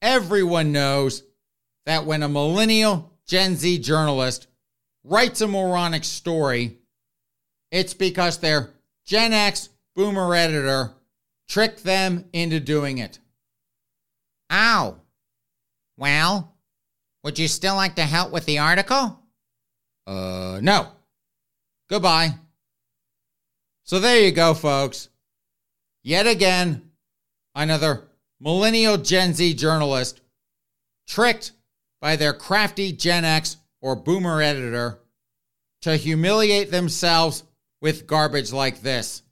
[0.07, 1.25] Everyone knows
[1.85, 4.47] that when a millennial Gen Z journalist
[5.03, 6.79] writes a moronic story,
[7.73, 8.71] it's because their
[9.05, 10.93] Gen X boomer editor
[11.49, 13.19] tricked them into doing it.
[14.53, 14.95] Ow.
[15.97, 16.55] Well,
[17.25, 19.19] would you still like to help with the article?
[20.07, 20.87] Uh, no.
[21.91, 22.37] Goodbye.
[23.83, 25.09] So there you go, folks.
[26.05, 26.93] Yet again,
[27.57, 28.06] another
[28.41, 30.21] millennial Gen Z journalist
[31.07, 31.53] tricked
[32.01, 35.01] by their crafty Gen X or boomer editor
[35.83, 37.45] to humiliate themselves
[37.81, 39.23] with garbage like this.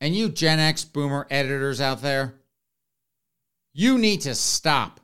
[0.00, 2.34] And you Gen X boomer editors out there,
[3.72, 5.00] you need to stop.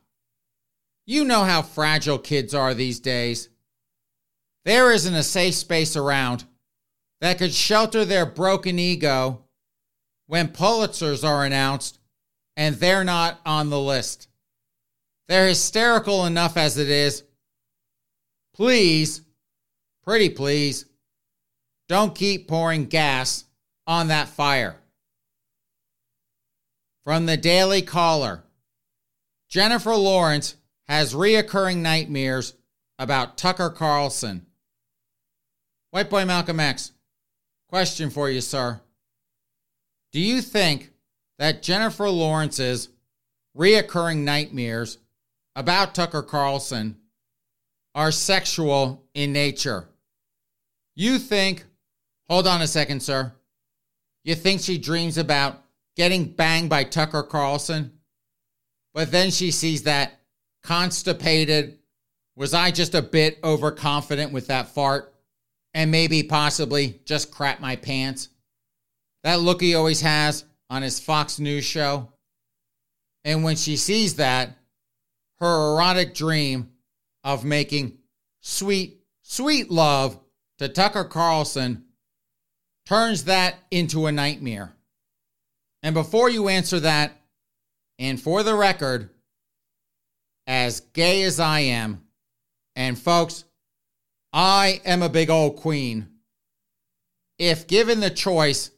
[1.06, 3.48] You know how fragile kids are these days.
[4.64, 6.44] There isn't a safe space around
[7.20, 9.44] that could shelter their broken ego
[10.26, 11.98] when Pulitzers are announced
[12.56, 14.28] and they're not on the list.
[15.28, 17.24] They're hysterical enough as it is.
[18.54, 19.22] Please,
[20.04, 20.84] pretty please,
[21.88, 23.44] don't keep pouring gas
[23.86, 24.76] on that fire.
[27.04, 28.44] From the Daily Caller
[29.48, 30.56] Jennifer Lawrence
[30.88, 32.54] has reoccurring nightmares
[32.98, 34.46] about Tucker Carlson.
[35.90, 36.92] White Boy Malcolm X,
[37.68, 38.80] question for you, sir.
[40.10, 40.91] Do you think
[41.42, 42.88] that Jennifer Lawrence's
[43.58, 44.98] reoccurring nightmares
[45.56, 46.96] about Tucker Carlson
[47.96, 49.88] are sexual in nature?
[50.94, 51.64] You think,
[52.28, 53.32] hold on a second, sir.
[54.22, 55.64] You think she dreams about
[55.96, 57.90] getting banged by Tucker Carlson?
[58.94, 60.20] But then she sees that
[60.62, 61.76] constipated,
[62.36, 65.12] was I just a bit overconfident with that fart?
[65.74, 68.28] And maybe possibly just crap my pants?
[69.24, 72.10] That look he always has on his Fox News show.
[73.24, 74.56] And when she sees that,
[75.38, 76.70] her erotic dream
[77.22, 77.98] of making
[78.40, 80.18] sweet, sweet love
[80.56, 81.84] to Tucker Carlson
[82.86, 84.74] turns that into a nightmare?
[85.82, 87.20] And before you answer that,
[87.98, 89.10] and for the record,
[90.46, 92.02] as gay as I am,
[92.74, 93.44] and folks,
[94.32, 96.08] I am a big old queen.
[97.38, 98.70] If given the choice,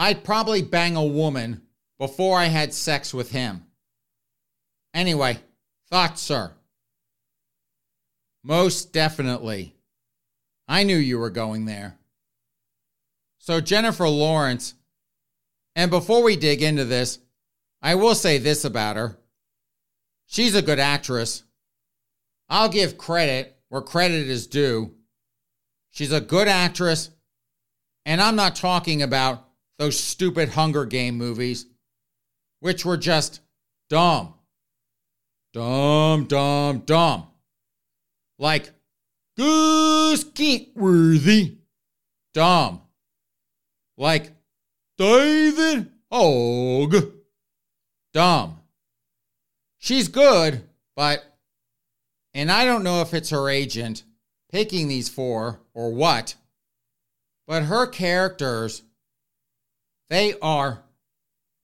[0.00, 1.62] I'd probably bang a woman
[1.98, 3.64] before I had sex with him.
[4.94, 5.40] Anyway,
[5.90, 6.52] thoughts, sir?
[8.44, 9.74] Most definitely.
[10.68, 11.98] I knew you were going there.
[13.38, 14.74] So, Jennifer Lawrence,
[15.74, 17.18] and before we dig into this,
[17.82, 19.18] I will say this about her.
[20.26, 21.42] She's a good actress.
[22.48, 24.94] I'll give credit where credit is due.
[25.90, 27.10] She's a good actress.
[28.06, 29.47] And I'm not talking about
[29.78, 31.66] those stupid Hunger Game movies,
[32.60, 33.40] which were just
[33.88, 34.34] dumb.
[35.52, 37.28] Dumb, dumb, dumb.
[38.38, 38.70] Like
[39.36, 41.58] Gus Kenworthy.
[42.34, 42.82] Dumb.
[43.96, 44.32] Like
[44.98, 47.12] David Hogg.
[48.12, 48.60] Dumb.
[49.78, 50.64] She's good,
[50.96, 51.24] but,
[52.34, 54.02] and I don't know if it's her agent
[54.50, 56.34] picking these four or what,
[57.46, 58.82] but her characters,
[60.10, 60.82] they are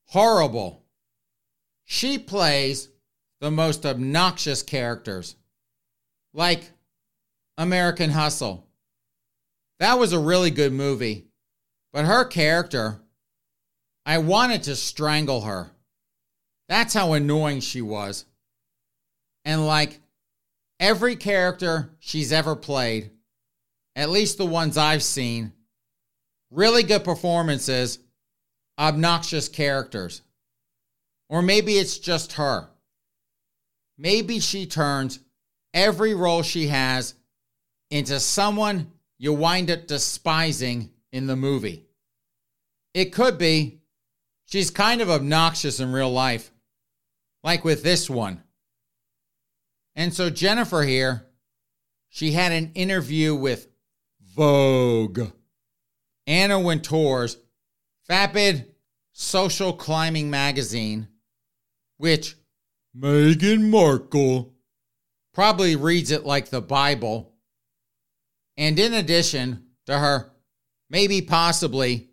[0.09, 0.85] horrible.
[1.85, 2.89] She plays
[3.41, 5.37] the most obnoxious characters,
[6.33, 6.71] like
[7.59, 8.67] American Hustle.
[9.81, 11.27] That was a really good movie,
[11.93, 13.01] but her character,
[14.07, 15.71] I wanted to strangle her.
[16.69, 18.25] That's how annoying she was.
[19.45, 20.01] And like
[20.81, 23.11] every character she's ever played,
[23.95, 25.53] at least the ones I've seen,
[26.51, 27.99] really good performances,
[28.79, 30.23] obnoxious characters.
[31.29, 32.69] Or maybe it's just her.
[33.97, 35.21] Maybe she turns
[35.73, 37.15] every role she has
[37.91, 41.87] into someone you wind up despising in the movie.
[42.93, 43.81] It could be
[44.47, 46.51] she's kind of obnoxious in real life,
[47.43, 48.43] like with this one.
[49.97, 51.27] And so Jennifer here,
[52.09, 53.69] she had an interview with
[54.21, 55.31] Vogue.
[56.27, 57.37] Anna Wintour's
[58.09, 58.75] Vapid
[59.13, 61.09] Social Climbing magazine,
[61.97, 62.37] which
[62.97, 64.53] Meghan Markle
[65.33, 67.33] probably reads it like the Bible.
[68.57, 70.33] And in addition to her,
[70.91, 72.11] maybe possibly,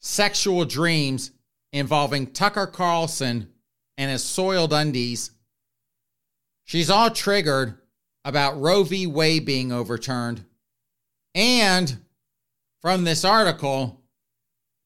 [0.00, 1.32] sexual dreams
[1.72, 3.52] involving Tucker Carlson
[3.98, 5.30] and his soiled undies,
[6.64, 7.78] she's all triggered
[8.24, 9.06] about Roe v.
[9.06, 10.44] Wade being overturned.
[11.34, 11.98] And
[12.80, 14.02] from this article,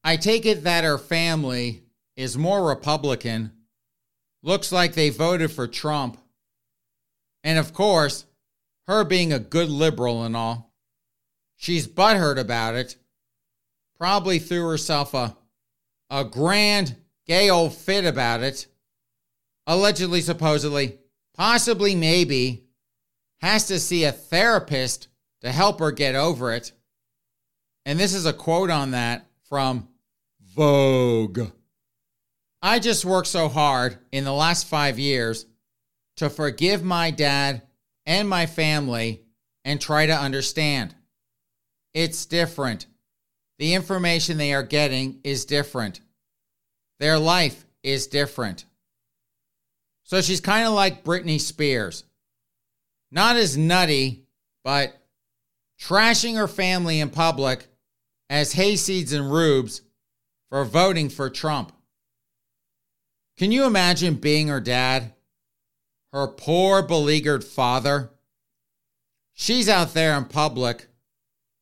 [0.02, 1.82] I take it that her family
[2.16, 3.52] is more Republican.
[4.42, 6.18] Looks like they voted for Trump.
[7.44, 8.26] And of course,
[8.86, 10.72] her being a good liberal and all,
[11.56, 12.96] she's butthurt about it.
[13.98, 15.36] Probably threw herself a,
[16.08, 16.96] a grand
[17.26, 18.66] gay old fit about it.
[19.66, 20.98] Allegedly, supposedly,
[21.36, 22.64] possibly, maybe,
[23.40, 25.08] has to see a therapist
[25.42, 26.72] to help her get over it.
[27.84, 29.88] And this is a quote on that from
[30.54, 31.52] Vogue.
[32.60, 35.46] I just worked so hard in the last five years
[36.16, 37.62] to forgive my dad
[38.04, 39.22] and my family
[39.64, 40.94] and try to understand.
[41.94, 42.86] It's different.
[43.58, 46.00] The information they are getting is different.
[46.98, 48.64] Their life is different.
[50.04, 52.04] So she's kind of like Britney Spears.
[53.12, 54.24] Not as nutty,
[54.64, 54.94] but
[55.80, 57.66] trashing her family in public
[58.28, 59.82] as hayseeds and rubes
[60.50, 61.72] for voting for Trump.
[63.38, 65.14] Can you imagine being her dad?
[66.12, 68.10] Her poor, beleaguered father?
[69.32, 70.88] She's out there in public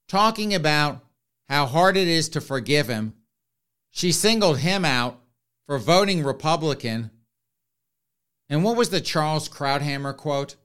[0.09, 1.05] talking about
[1.49, 3.14] how hard it is to forgive him.
[3.91, 5.20] She singled him out
[5.66, 7.11] for voting Republican.
[8.49, 10.57] And what was the Charles Krauthammer quote?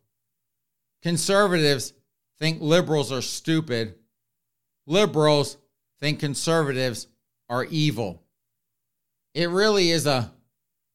[1.02, 1.94] Conservatives
[2.40, 3.96] think liberals are stupid.
[4.88, 5.58] Liberals
[6.00, 7.08] think conservatives
[7.50, 8.24] are evil.
[9.34, 10.32] It really is a,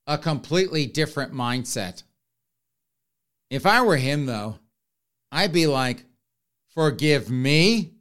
[0.06, 2.02] a completely different mindset.
[3.50, 4.58] If I were him, though,
[5.32, 6.04] I'd be like,
[6.74, 7.94] forgive me?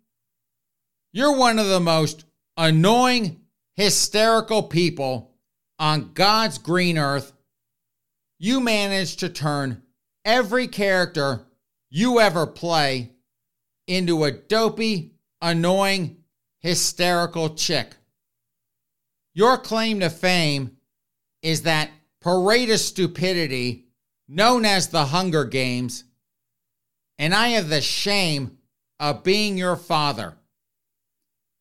[1.14, 2.26] You're one of the most
[2.58, 3.42] annoying,
[3.76, 5.34] hysterical people
[5.80, 7.34] on God's green earth.
[8.40, 9.82] You managed to turn
[10.26, 11.46] every character
[11.90, 13.12] you ever play
[13.88, 16.18] into a dopey, annoying,
[16.60, 17.97] hysterical chick.
[19.38, 20.78] Your claim to fame
[21.44, 23.86] is that parade of stupidity
[24.28, 26.06] known as the Hunger Games,
[27.20, 28.58] and I have the shame
[29.00, 30.34] of being your father.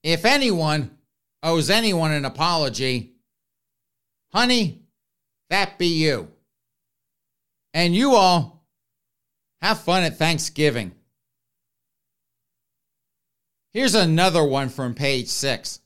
[0.03, 0.97] If anyone
[1.43, 3.13] owes anyone an apology,
[4.33, 4.81] honey,
[5.51, 6.29] that be you.
[7.75, 8.65] And you all
[9.61, 10.93] have fun at Thanksgiving.
[13.75, 15.81] Here's another one from page six.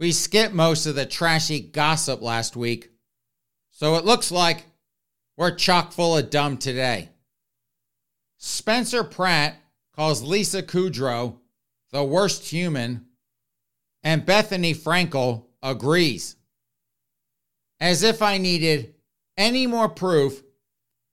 [0.00, 2.90] We skipped most of the trashy gossip last week,
[3.70, 4.64] so it looks like
[5.36, 7.10] we're chock full of dumb today.
[8.38, 9.56] Spencer Pratt
[9.94, 11.36] calls Lisa Kudrow
[11.92, 13.06] the worst human,
[14.02, 16.36] and Bethenny Frankel agrees.
[17.78, 18.94] As if I needed
[19.36, 20.42] any more proof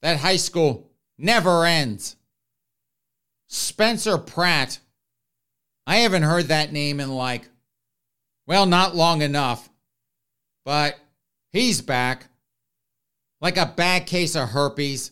[0.01, 2.15] that high school never ends.
[3.47, 4.79] Spencer Pratt,
[5.85, 7.49] I haven't heard that name in like,
[8.47, 9.69] well, not long enough,
[10.65, 10.97] but
[11.51, 12.27] he's back.
[13.41, 15.11] Like a bad case of herpes.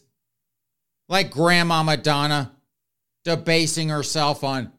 [1.08, 2.54] Like Grandma Madonna
[3.24, 4.72] debasing herself on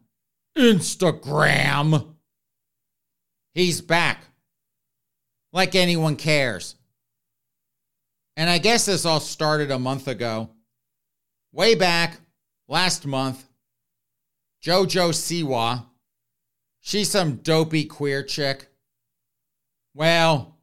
[0.57, 2.15] Instagram.
[3.55, 4.25] He's back.
[5.53, 6.75] Like anyone cares.
[8.37, 10.51] And I guess this all started a month ago.
[11.53, 12.19] Way back
[12.69, 13.49] last month,
[14.63, 15.85] JoJo Siwa,
[16.87, 18.69] she's some dopey queer chick.
[19.93, 20.57] Well,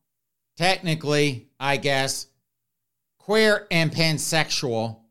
[0.56, 2.28] technically, I guess,
[3.20, 5.02] queer and pansexual.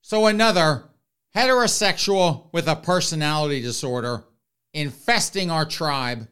[0.00, 0.84] So another
[1.34, 4.22] heterosexual with a personality disorder
[4.72, 6.28] infesting our tribe,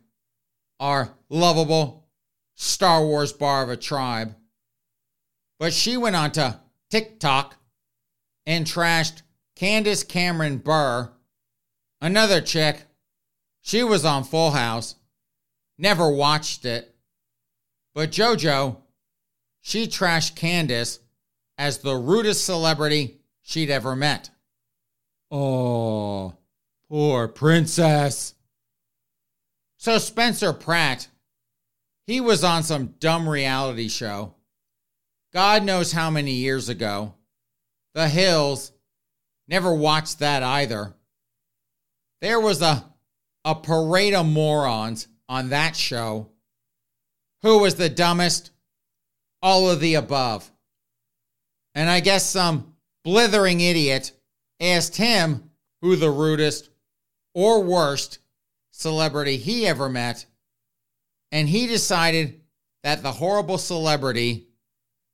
[0.79, 2.07] our lovable
[2.55, 4.37] Star Wars bar of a tribe.
[5.59, 6.61] But she went on to
[6.91, 7.57] TikTok
[8.47, 9.23] and trashed
[9.57, 11.13] Candace Cameron Bure,
[12.01, 12.87] another chick.
[13.71, 14.97] She was on Full House.
[15.79, 16.93] Never watched it.
[17.95, 18.79] But JoJo,
[19.61, 20.99] she trashed Candace
[21.57, 24.31] as the rudest celebrity she'd ever met.
[25.31, 26.35] Oh,
[26.89, 28.35] poor princess.
[29.77, 31.07] So Spencer Pratt,
[32.09, 34.35] he was on some dumb reality show.
[35.33, 37.15] God knows how many years ago.
[37.95, 38.73] The Hills,
[39.47, 40.93] never watched that either.
[42.21, 42.90] There was a,
[43.45, 46.29] a parade of morons on that show.
[47.43, 48.51] Who was the dumbest?
[49.43, 50.51] All of the above.
[51.75, 52.75] And I guess some
[53.05, 54.13] blithering idiot
[54.61, 56.69] asked him who the rudest
[57.35, 58.19] or worst
[58.71, 60.27] celebrity he ever met,
[61.33, 62.41] and he decided
[62.83, 64.49] that the horrible celebrity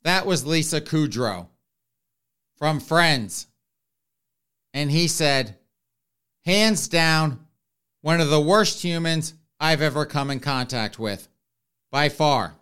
[0.03, 1.49] that was Lisa Kudrow
[2.57, 3.49] from Friends.
[4.73, 5.59] And he said,
[6.45, 7.46] hands down,
[8.07, 11.27] one of the worst humans I've ever come in contact with,
[11.91, 12.55] by far.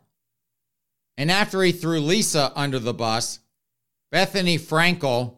[1.19, 3.41] And after he threw Lisa under the bus,
[4.11, 5.37] Bethenny Frankel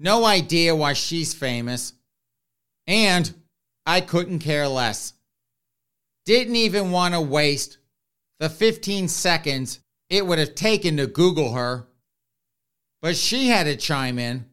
[0.00, 1.92] no idea why she's famous.
[2.88, 3.32] And
[3.86, 5.12] I couldn't care less.
[6.24, 7.78] Didn't even want to waste
[8.40, 9.78] the 15 seconds
[10.10, 11.86] it would have taken to Google her.
[13.02, 14.46] But she had to chime in.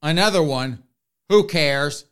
[0.00, 0.82] Another one,
[1.28, 2.06] who cares?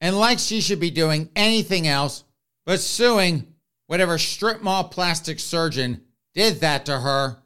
[0.00, 2.24] And like she should be doing anything else
[2.64, 3.54] but suing
[3.86, 6.02] whatever strip mall plastic surgeon
[6.34, 7.38] did that to her,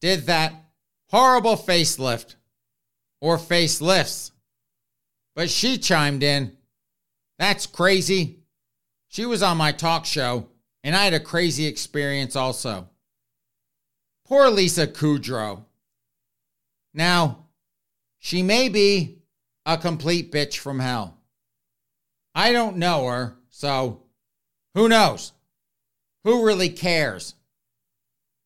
[0.00, 0.54] did that
[1.10, 2.36] horrible facelift
[3.20, 4.30] or facelifts.
[5.34, 6.56] But she chimed in.
[7.38, 8.38] That's crazy.
[9.08, 10.48] She was on my talk show,
[10.82, 12.88] and I had a crazy experience also.
[14.26, 15.64] Poor Lisa Kudrow.
[16.94, 17.46] Now,
[18.18, 19.18] she may be
[19.64, 21.17] a complete bitch from hell.
[22.38, 24.04] I don't know her, so
[24.74, 25.32] who knows?
[26.22, 27.34] Who really cares?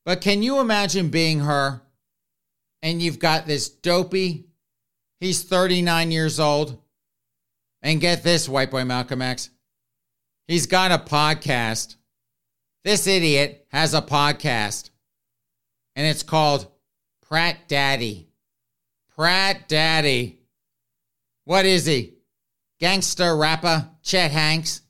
[0.06, 1.82] But can you imagine being her
[2.80, 4.46] and you've got this dopey,
[5.20, 6.78] He's 39 years old.
[7.80, 9.50] And get this, White Boy Malcolm X.
[10.48, 11.94] He's got a podcast.
[12.82, 14.90] This idiot has a podcast.
[15.94, 16.66] And it's called
[17.28, 18.30] Pratt Daddy.
[19.14, 20.40] Pratt Daddy.
[21.44, 22.11] What is he?
[22.82, 24.80] Gangster rapper Chet Hanks?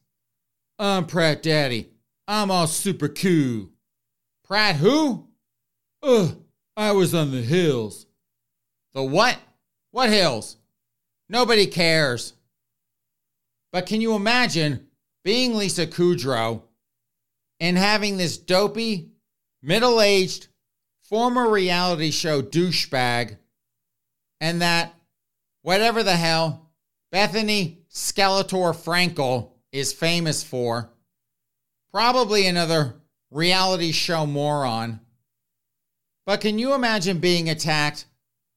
[0.78, 1.90] I'm Pratt Daddy.
[2.26, 3.68] I'm all super cool.
[4.44, 5.28] Pratt who?
[6.02, 6.42] Ugh,
[6.74, 8.06] I was on the hills.
[8.94, 9.38] The what?
[9.90, 10.56] What hills?
[11.28, 12.32] Nobody cares.
[13.72, 14.86] But can you imagine
[15.22, 16.62] being Lisa Kudrow
[17.60, 19.10] and having this dopey,
[19.60, 20.48] middle aged,
[21.02, 23.36] former reality show douchebag
[24.40, 24.94] and that
[25.60, 26.70] whatever the hell
[27.12, 30.90] Bethenny Skeletor Frankel is famous for?
[31.92, 32.94] Probably another
[33.30, 35.00] reality show moron.
[36.24, 38.06] But can you imagine being attacked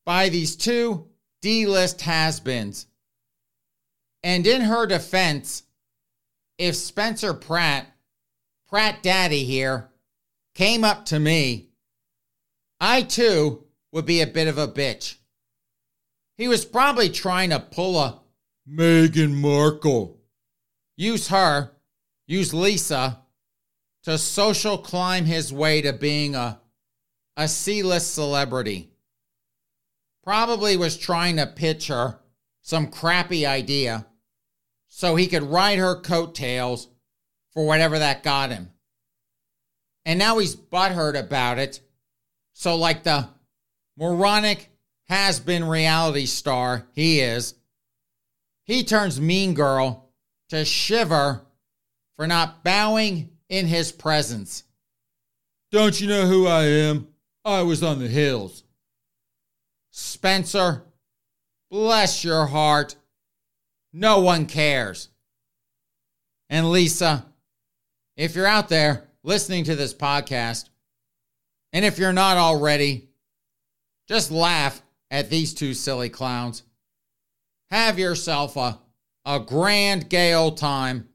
[0.05, 1.07] by these two
[1.45, 2.87] D list has beens.
[4.23, 5.61] And in her defense,
[6.57, 7.85] if Spencer Pratt,
[8.67, 9.89] Pratt Daddy here,
[10.55, 11.69] came up to me,
[12.79, 15.17] I too would be a bit of a bitch.
[16.37, 18.21] He was probably trying to pull a
[18.67, 20.19] Meghan Markle.
[20.97, 21.71] Use her,
[22.25, 23.19] use Lisa,
[24.03, 26.59] to social climb his way to being a,
[27.37, 28.89] a C list celebrity.
[30.23, 32.19] Probably was trying to pitch her
[32.61, 34.07] some crappy idea
[34.87, 36.87] so he could ride her coattails
[37.51, 38.71] for whatever that got him.
[40.05, 41.81] And now he's butthurt about it.
[42.53, 43.27] So, like the
[43.97, 44.69] moronic
[45.09, 47.55] has been reality star he is,
[48.65, 50.09] he turns mean girl
[50.49, 51.41] to shiver
[52.15, 54.63] for not bowing in his presence.
[55.71, 57.07] Don't you know who I am?
[57.43, 58.63] I was on the hills.
[59.91, 60.83] Spencer,
[61.69, 62.95] bless your heart.
[63.93, 65.09] No one cares.
[66.49, 67.25] And Lisa,
[68.17, 70.69] if you're out there listening to this podcast,
[71.71, 73.09] and if you're not already,
[74.07, 76.63] just laugh at these two silly clowns.
[77.71, 78.79] Have yourself a,
[79.25, 81.09] a grand gay old time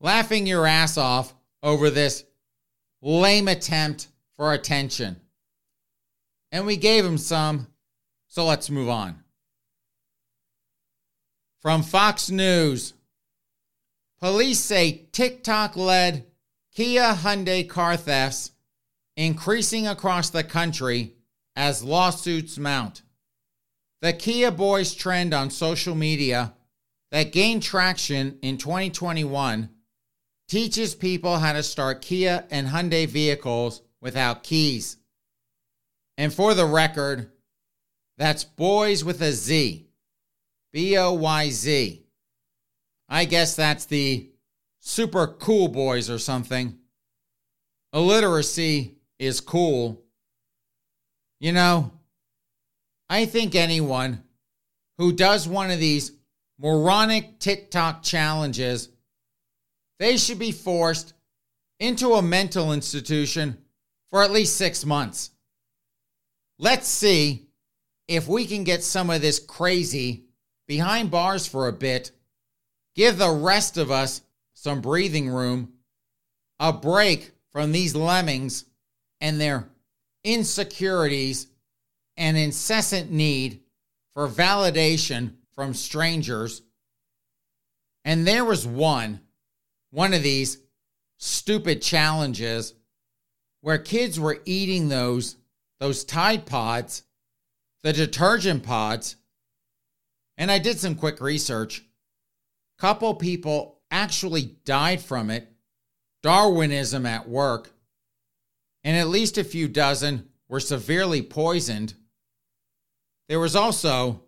[0.00, 2.24] laughing your ass off over this
[3.00, 5.16] lame attempt for attention.
[6.50, 7.68] And we gave him some,
[8.26, 9.22] so let's move on.
[11.60, 12.94] From Fox News
[14.22, 16.24] Police say TikTok led
[16.72, 18.52] Kia Hyundai car thefts
[19.16, 21.14] increasing across the country
[21.56, 23.02] as lawsuits mount.
[24.02, 26.54] The Kia Boys trend on social media
[27.12, 29.70] that gained traction in 2021
[30.48, 34.96] teaches people how to start Kia and Hyundai vehicles without keys.
[36.18, 37.30] And for the record,
[38.18, 39.86] that's boys with a Z.
[40.72, 42.04] B O Y Z.
[43.08, 44.30] I guess that's the
[44.80, 46.76] super cool boys or something.
[47.92, 50.02] Illiteracy is cool.
[51.38, 51.92] You know,
[53.12, 54.22] I think anyone
[54.96, 56.12] who does one of these
[56.58, 58.88] moronic TikTok challenges,
[59.98, 61.12] they should be forced
[61.78, 63.58] into a mental institution
[64.08, 65.30] for at least six months.
[66.58, 67.48] Let's see
[68.08, 70.24] if we can get some of this crazy
[70.66, 72.12] behind bars for a bit,
[72.96, 74.22] give the rest of us
[74.54, 75.74] some breathing room,
[76.58, 78.64] a break from these lemmings
[79.20, 79.68] and their
[80.24, 81.48] insecurities
[82.16, 83.60] and incessant need
[84.14, 86.62] for validation from strangers.
[88.04, 89.20] And there was one,
[89.90, 90.58] one of these
[91.18, 92.74] stupid challenges
[93.60, 95.36] where kids were eating those
[95.78, 97.02] those Tide Pods,
[97.82, 99.16] the detergent pods,
[100.38, 101.84] and I did some quick research.
[102.78, 105.48] Couple people actually died from it.
[106.22, 107.72] Darwinism at work.
[108.84, 111.94] And at least a few dozen were severely poisoned.
[113.28, 114.22] There was also,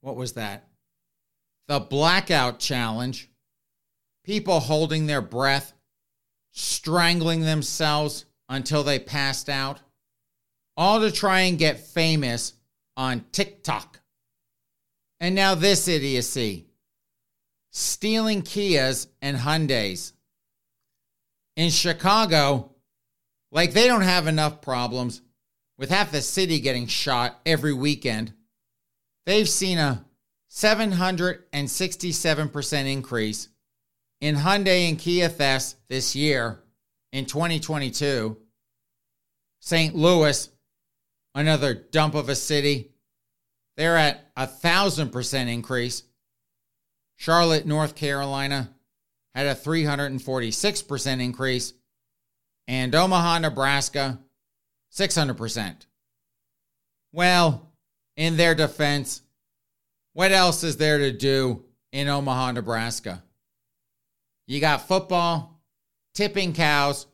[0.00, 0.68] what was that?
[1.68, 3.30] The blackout challenge.
[4.24, 5.72] People holding their breath,
[6.52, 9.80] strangling themselves until they passed out,
[10.76, 12.54] all to try and get famous
[12.96, 14.00] on TikTok.
[15.20, 16.66] And now this idiocy
[17.76, 20.12] stealing Kias and Hyundais.
[21.56, 22.74] In Chicago,
[23.52, 25.20] like they don't have enough problems
[25.78, 28.32] with half the city getting shot every weekend.
[29.26, 30.04] They've seen a
[30.50, 33.48] 767% increase
[34.20, 36.60] in Hyundai and Kia thefts this year
[37.12, 38.36] in 2022.
[39.60, 39.94] St.
[39.94, 40.48] Louis,
[41.34, 42.92] another dump of a city,
[43.76, 46.02] they're at a thousand percent increase.
[47.16, 48.70] Charlotte, North Carolina
[49.34, 51.74] had a 346% increase.
[52.68, 54.18] And Omaha, Nebraska,
[54.96, 55.86] 600%.
[57.12, 57.70] Well,
[58.16, 59.22] in their defense,
[60.14, 63.22] what else is there to do in Omaha, Nebraska?
[64.46, 65.60] You got football,
[66.14, 67.06] tipping cows,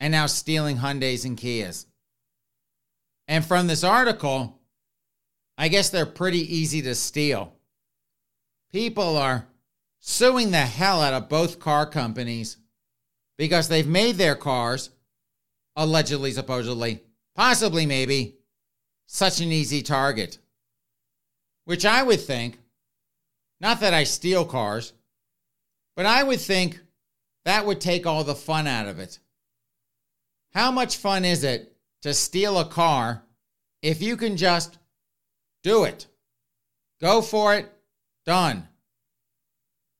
[0.00, 1.86] and now stealing Hyundais and Kias.
[3.28, 4.58] And from this article,
[5.56, 7.52] I guess they're pretty easy to steal.
[8.72, 9.46] People are
[10.00, 12.56] suing the hell out of both car companies
[13.36, 14.90] because they've made their cars,
[15.78, 17.00] allegedly, supposedly,
[17.34, 18.36] possibly, maybe,
[19.06, 20.36] such an easy target.
[21.64, 22.58] Which I would think,
[23.60, 24.92] not that I steal cars,
[25.96, 26.80] but I would think
[27.46, 29.18] that would take all the fun out of it.
[30.52, 31.72] How much fun is it
[32.02, 33.22] to steal a car
[33.82, 34.78] if you can just
[35.62, 36.06] do it.
[37.00, 37.72] Go for it.
[38.24, 38.68] Done.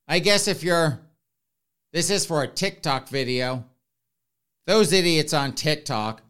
[0.07, 0.99] I guess if you're
[1.91, 3.65] This is for a TikTok video.
[4.67, 6.21] Those idiots on TikTok,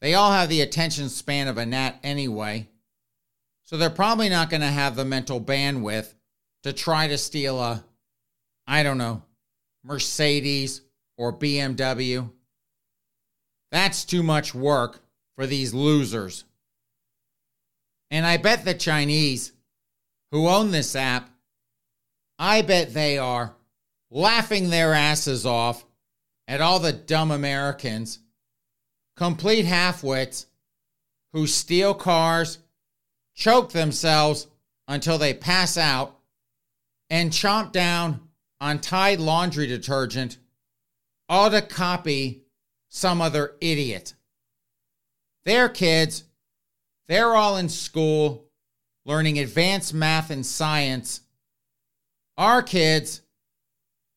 [0.00, 2.68] they all have the attention span of a gnat anyway.
[3.64, 6.14] So they're probably not going to have the mental bandwidth
[6.62, 7.84] to try to steal a,
[8.66, 9.22] I don't know,
[9.84, 10.82] Mercedes
[11.16, 12.30] or BMW.
[13.70, 15.00] That's too much work
[15.36, 16.44] for these losers.
[18.10, 19.52] And I bet the Chinese
[20.30, 21.30] who own this app,
[22.38, 23.54] I bet they are
[24.10, 25.84] laughing their asses off
[26.48, 28.18] at all the dumb Americans,
[29.16, 30.46] complete halfwits
[31.34, 32.58] who steal cars,
[33.34, 34.48] choke themselves
[34.88, 36.16] until they pass out,
[37.10, 38.20] and chomp down
[38.60, 40.38] on Tide laundry detergent,
[41.28, 42.42] all to copy
[42.88, 44.14] some other idiot.
[45.44, 46.24] Their kids,
[47.06, 48.46] they're all in school
[49.04, 51.20] learning advanced math and science.
[52.36, 53.22] Our kids,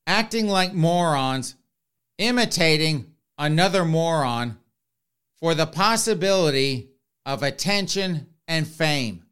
[0.07, 1.55] acting like morons,
[2.21, 3.07] imitating
[3.37, 4.57] another moron
[5.39, 6.89] for the possibility
[7.25, 9.23] of attention and fame.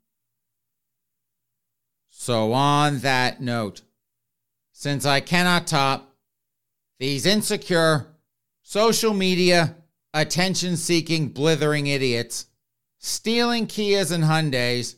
[2.10, 3.82] So, on that note,
[4.74, 6.16] since I cannot top
[7.00, 8.08] these insecure,
[8.62, 9.76] social media,
[10.14, 12.48] attention seeking, blithering idiots
[13.00, 14.96] stealing Kias and Hyundais,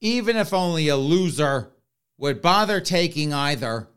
[0.00, 1.70] even if only a loser
[2.18, 3.88] would bother taking either,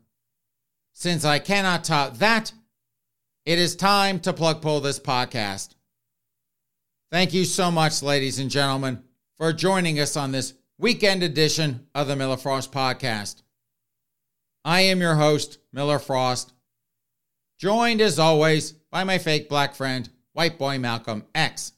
[0.94, 2.52] since I cannot top that,
[3.48, 5.70] it is time to plug pull this podcast.
[7.10, 9.02] Thank you so much, ladies and gentlemen,
[9.38, 13.44] for joining us on this weekend edition of the Miller Frost Podcast.
[14.66, 16.52] I am your host, Miller Frost,
[17.58, 21.72] joined as always by my fake black friend, White Boy Malcolm X.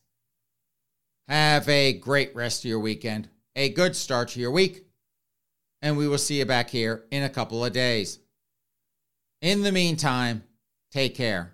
[1.28, 4.88] Have a great rest of your weekend, a good start to your week,
[5.84, 8.17] and we will see you back here in a couple of days.
[9.43, 10.41] In the meantime,
[10.91, 11.53] take care.